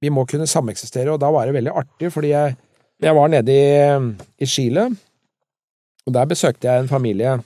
[0.03, 2.57] vi må kunne sameksistere, og da var det veldig artig, fordi jeg,
[3.03, 3.65] jeg var nede i,
[4.43, 4.89] i Chile,
[6.03, 7.38] og der besøkte jeg en familie,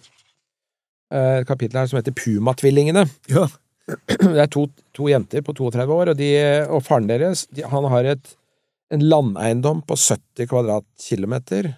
[1.13, 3.05] eh, et kapittel her som heter Puma-tvillingene.
[3.33, 3.47] Ja.
[3.87, 6.31] Det er to, to jenter på 32 år, og, de,
[6.67, 8.33] og faren deres, de, han har et,
[8.93, 11.71] en landeiendom på 70 kvadratkilometer,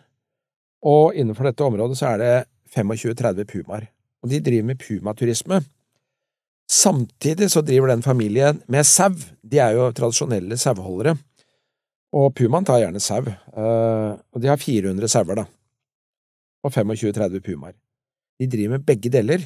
[0.86, 2.34] og innenfor dette området så er det
[2.76, 3.90] 25-30 pumaer.
[4.24, 5.62] Og de driver med pumaturisme.
[6.70, 9.16] Samtidig så driver den familien med sau.
[9.42, 11.16] De er jo tradisjonelle saueholdere.
[12.16, 13.26] Og pumaen tar gjerne sau.
[13.26, 15.46] Eh, og de har 400 sauer, da.
[16.66, 17.76] Og 25-30 pumaer.
[18.40, 19.44] De driver med begge deler.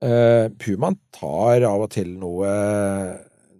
[0.00, 2.50] Eh, pumaen tar av og til noe,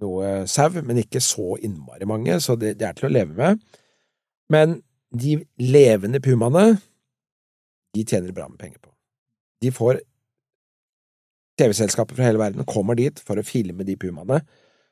[0.02, 3.60] noe sau, men ikke så innmari mange, så det, det er til å leve med.
[4.50, 4.78] Men
[5.10, 6.78] de levende pumaene,
[7.94, 8.92] de tjener bra med penger på.
[9.60, 10.00] De får
[11.60, 14.40] TV-selskaper fra hele verden kommer dit for å filme de pumaene,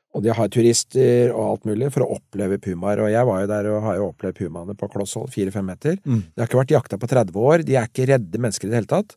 [0.09, 3.49] og de har turister og alt mulig for å oppleve pumaer, og jeg var jo
[3.51, 5.99] der og har jo opplevd pumaene på kloss hold, fire-fem meter.
[6.01, 6.23] Mm.
[6.33, 8.79] De har ikke vært jakta på 30 år, de er ikke redde mennesker i det
[8.81, 9.13] hele tatt.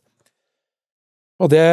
[1.41, 1.63] Og det,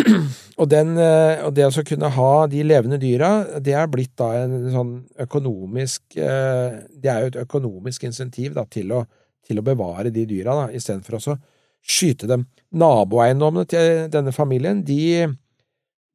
[0.58, 3.30] og, den, eh, og det å kunne ha de levende dyra,
[3.62, 4.92] det er blitt da en sånn
[5.22, 9.04] økonomisk eh, Det er jo et økonomisk insentiv da, til, å,
[9.46, 11.36] til å bevare de dyra, da, istedenfor å
[11.88, 12.48] skyte dem.
[12.74, 15.28] Naboeiendommene til denne familien, de,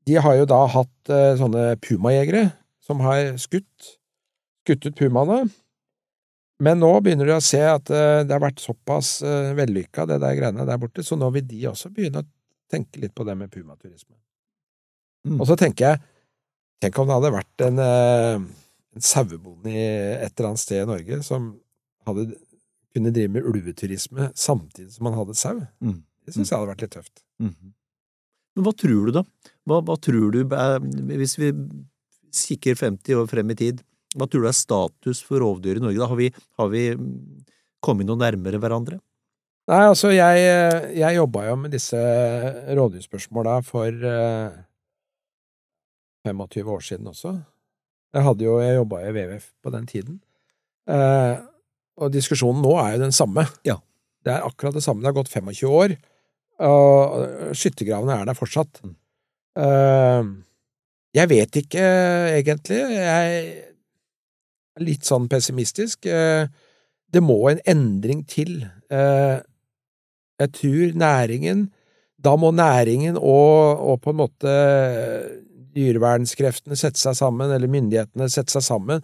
[0.03, 2.49] de har jo da hatt eh, sånne pumajegere
[2.83, 3.93] som har skutt,
[4.65, 5.45] skutt ut pumaene.
[6.63, 9.17] Men nå begynner de å se at det har vært såpass
[9.57, 12.29] vellykka, det der greiene der borte, så nå vil de også begynne å
[12.71, 14.15] tenke litt på det med pumaturisme.
[15.27, 15.37] Mm.
[15.39, 16.01] Og så tenker jeg,
[16.83, 18.39] tenk om det hadde vært en, eh,
[18.93, 21.53] en sauebonde i et eller annet sted i Norge som
[22.07, 22.33] hadde
[22.93, 25.63] kunne drive med ulveturisme samtidig som man hadde sau.
[25.81, 26.03] Mm.
[26.23, 27.23] Det syns jeg hadde vært litt tøft.
[27.41, 27.73] Mhm.
[28.53, 29.23] Men hva tror du, da?
[29.65, 30.79] Hva, hva tror du, eh,
[31.17, 31.49] hvis vi
[32.33, 33.81] kikker 50 år frem i tid,
[34.13, 35.97] hva tror du er status for rovdyr i Norge?
[35.97, 37.45] Da har vi, har vi mm,
[37.81, 38.99] kommet noe nærmere hverandre?
[39.71, 40.43] Nei, altså, jeg,
[40.99, 41.97] jeg jobba jo med disse
[42.77, 44.61] rovdyrspørsmåla for eh,
[46.27, 47.33] 25 år siden også.
[48.13, 50.21] Jeg hadde jo, jeg jobba i WWF på den tiden.
[50.89, 51.35] Eh,
[51.97, 53.45] og diskusjonen nå er jo den samme.
[53.65, 53.79] Ja.
[54.23, 55.03] Det er akkurat det samme.
[55.03, 55.95] Det har gått 25 år,
[56.63, 58.79] og skyttergravene er der fortsatt.
[58.83, 58.95] Mm.
[59.59, 60.29] Eh,
[61.13, 61.87] jeg vet ikke,
[62.39, 62.79] egentlig.
[62.95, 66.07] Jeg er litt sånn pessimistisk.
[66.07, 66.47] Eh,
[67.13, 68.63] det må en endring til.
[68.89, 69.37] Eh,
[70.41, 71.71] jeg tror næringen
[72.23, 74.51] Da må næringen og, og på en måte
[75.75, 79.03] dyrevernskreftene sette seg sammen, eller myndighetene sette seg sammen,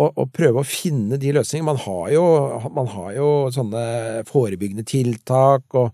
[0.00, 1.72] og, og prøve å finne de løsningene.
[1.72, 2.24] Man har jo,
[2.72, 3.82] man har jo sånne
[4.28, 5.92] forebyggende tiltak og,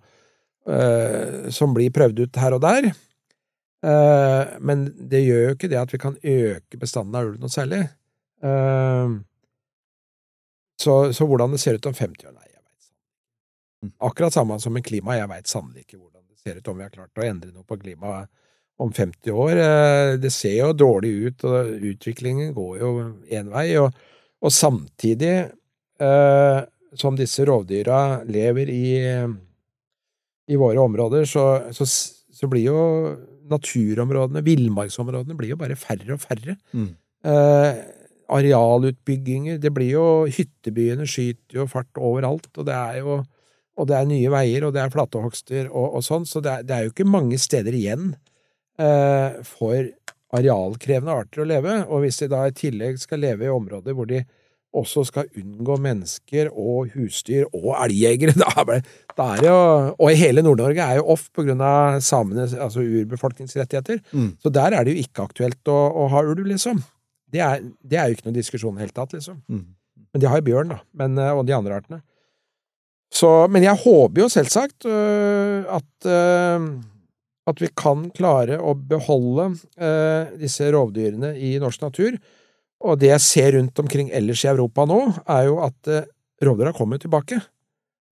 [0.70, 2.90] eh, som blir prøvd ut her og der.
[3.86, 7.52] Eh, men det gjør jo ikke det at vi kan øke bestanden av ulv noe
[7.52, 7.82] særlig.
[8.46, 9.16] Eh,
[10.80, 14.58] så, så hvordan det ser ut om 50 år, nei, jeg veit sannelig Akkurat samme
[14.62, 17.22] som med klima, jeg veit sannelig ikke hvordan det ser ut om vi har klart
[17.22, 18.30] å endre noe på klimaet
[18.82, 19.56] om 50 år.
[19.56, 22.92] Eh, Det ser jo dårlig ut, og utviklingen går jo
[23.32, 23.92] én vei, og,
[24.42, 25.34] og samtidig
[26.00, 26.60] eh,
[26.96, 28.88] som disse rovdyra lever i,
[30.48, 32.80] i våre områder, så, så, så blir jo
[33.50, 36.56] naturområdene, villmarksområdene, blir jo bare færre og færre.
[36.72, 36.90] Mm.
[37.26, 37.80] Eh,
[38.36, 43.22] arealutbygginger, det blir jo Hyttebyene skyter jo fart overalt, og det er jo
[43.76, 46.62] og det er nye veier, og det er flatehogster og, og sånn, så det er,
[46.64, 48.14] det er jo ikke mange steder igjen
[49.46, 49.86] for
[50.36, 54.08] arealkrevende arter å leve, og hvis de da i tillegg skal leve i områder hvor
[54.10, 54.24] de
[54.76, 58.82] også skal unngå mennesker og husdyr og elgjegere, da, er
[59.40, 59.54] det- jo
[59.96, 64.36] Og i hele Nord-Norge er jo off av samenes, altså urbefolkningsrettigheter, Mm.
[64.42, 66.82] så der er det jo ikke aktuelt å, å ha ulv, liksom.
[67.32, 69.40] Det er, det er jo ikke noen diskusjon i det hele tatt, liksom.
[69.48, 69.64] Mm.
[70.12, 72.02] Men de har jo bjørn, da, men, eh, og de andre artene.
[73.16, 76.68] Så, men jeg håper jo selvsagt øh, at, øh,
[77.46, 82.16] at vi kan klare å beholde eh, disse rovdyrene i norsk natur.
[82.86, 86.08] Og det jeg ser rundt omkring ellers i Europa nå, er jo at eh,
[86.44, 87.38] rovdyra kommer tilbake.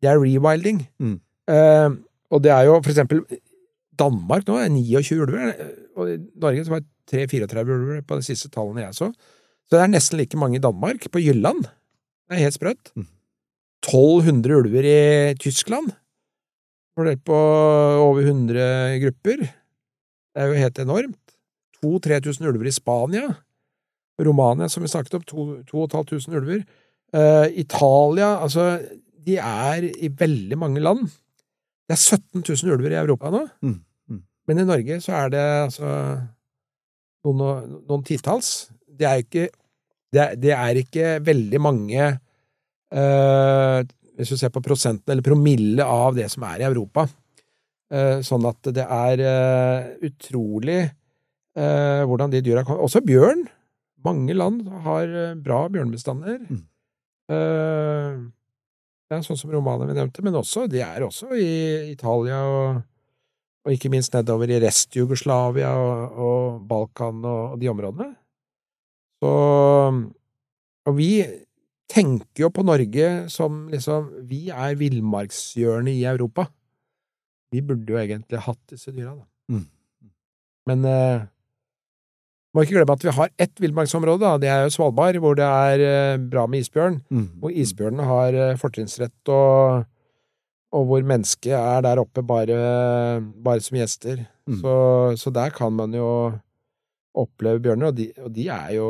[0.00, 0.84] Det er rewilding.
[1.02, 1.16] Mm.
[1.50, 1.88] Eh,
[2.30, 3.24] og det er jo for eksempel
[3.94, 5.50] Danmark nå er 29 ulver,
[5.94, 9.10] og i Norge så var det 3-34 ulver på de siste tallene jeg så.
[9.68, 11.66] Så det er nesten like mange i Danmark, på Jylland.
[12.28, 12.90] Det er helt sprøtt.
[12.96, 13.10] Mm.
[13.84, 14.98] 1200 ulver i
[15.40, 15.92] Tyskland.
[16.94, 19.42] Fordelt på over 100 grupper.
[19.42, 21.20] Det er jo helt enormt.
[21.82, 23.26] 2000-3000 ulver i Spania.
[24.22, 25.24] Romania, som vi snakket om,
[25.66, 26.62] 2500 ulver.
[27.14, 28.78] Uh, Italia, altså
[29.24, 31.08] De er i veldig mange land.
[31.88, 33.42] Det er 17 000 ulver i Europa nå.
[33.62, 34.22] Mm, mm.
[34.48, 35.90] Men i Norge så er det altså
[37.24, 38.70] noen, noen titalls.
[38.86, 39.48] Det er ikke
[40.14, 42.02] det er, det er ikke veldig mange
[42.94, 43.78] eh,
[44.14, 47.08] Hvis du ser på prosenten, eller promille av det som er i Europa.
[47.94, 53.44] Eh, sånn at det er eh, utrolig eh, hvordan de dyra kommer Også bjørn.
[54.04, 56.40] Mange land har bra bjørnbestander.
[56.44, 56.64] Mm.
[59.08, 61.54] Ja, sånn som Romania vi nevnte, men også, de er også i
[61.88, 62.82] Italia og,
[63.64, 68.10] og ikke minst nedover i Rest-Jugoslavia og, og Balkan og, og de områdene.
[69.24, 69.32] Så
[70.84, 71.10] Og vi
[71.90, 76.48] tenker jo på Norge som liksom Vi er villmarkshjørnet i Europa.
[77.54, 79.26] Vi burde jo egentlig hatt disse dyra, da.
[79.52, 79.64] Mm.
[80.70, 81.24] Men eh,
[82.54, 85.82] Må ikke glemme at vi har ett villmarksområde, det er jo Svalbard, hvor det er
[85.84, 87.00] eh, bra med isbjørn.
[87.10, 87.26] Mm.
[87.42, 89.84] Og isbjørnene har eh, fortrinnsrett, og,
[90.74, 92.58] og hvor mennesket er der oppe bare,
[93.20, 94.22] bare som gjester.
[94.46, 94.60] Mm.
[94.62, 94.74] Så,
[95.18, 96.08] så der kan man jo
[97.14, 98.88] oppleve bjørner, og de, og de er jo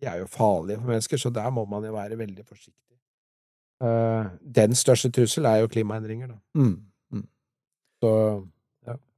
[0.00, 2.74] de er jo farlige for mennesker, så der må man jo være veldig forsiktig.
[3.82, 6.38] Uh, den største trussel er jo klimaendringer, da.
[6.56, 6.76] Mm.
[8.00, 8.12] Så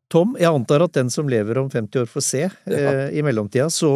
[0.08, 2.46] Tom, jeg antar at den som lever om 50 år får se.
[2.72, 2.94] Ja.
[2.94, 3.90] Uh, I mellomtida så,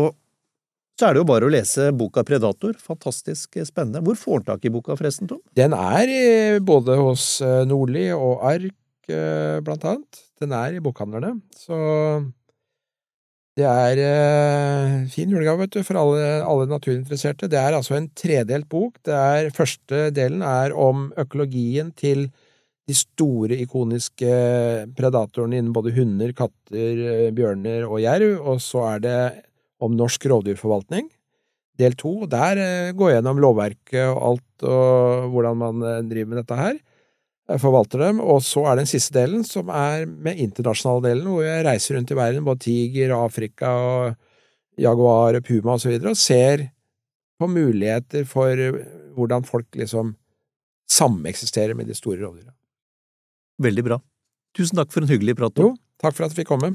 [0.98, 2.76] så er det jo bare å lese boka Predator.
[2.80, 4.02] Fantastisk spennende.
[4.04, 5.40] Hvor får han tak i boka forresten, Tom?
[5.56, 6.22] Den er i,
[6.60, 8.76] både hos eh, Nordli og Ark,
[9.08, 10.22] uh, blant annet.
[10.42, 11.78] Den er i bokhandlerne, så
[13.58, 17.50] det er eh, fin julegave, vet du, for alle, alle naturinteresserte.
[17.52, 18.96] Det er altså en tredelt bok.
[19.04, 22.30] Det er, første delen er om økologien til
[22.88, 24.30] de store, ikoniske
[24.96, 29.18] predatorene innen både hunder, katter, eh, bjørner og jerv, og så er det
[29.82, 31.10] om norsk rovdyrforvaltning.
[31.80, 36.32] Del to, der eh, går jeg gjennom lovverket og alt, og hvordan man eh, driver
[36.32, 36.80] med dette her.
[37.60, 41.66] Forvalter dem, og så er den siste delen, som er med internasjonale delen, hvor jeg
[41.66, 44.14] reiser rundt i verden, både tiger, Afrika og
[44.80, 46.68] jaguar, puma og så videre, og ser
[47.40, 48.56] på muligheter for
[49.16, 50.14] hvordan folk liksom
[50.92, 52.52] sameksisterer med de store rovdyra.
[53.62, 54.00] Veldig bra.
[54.56, 56.74] Tusen takk for en hyggelig prat, Jo, takk for at jeg fikk komme.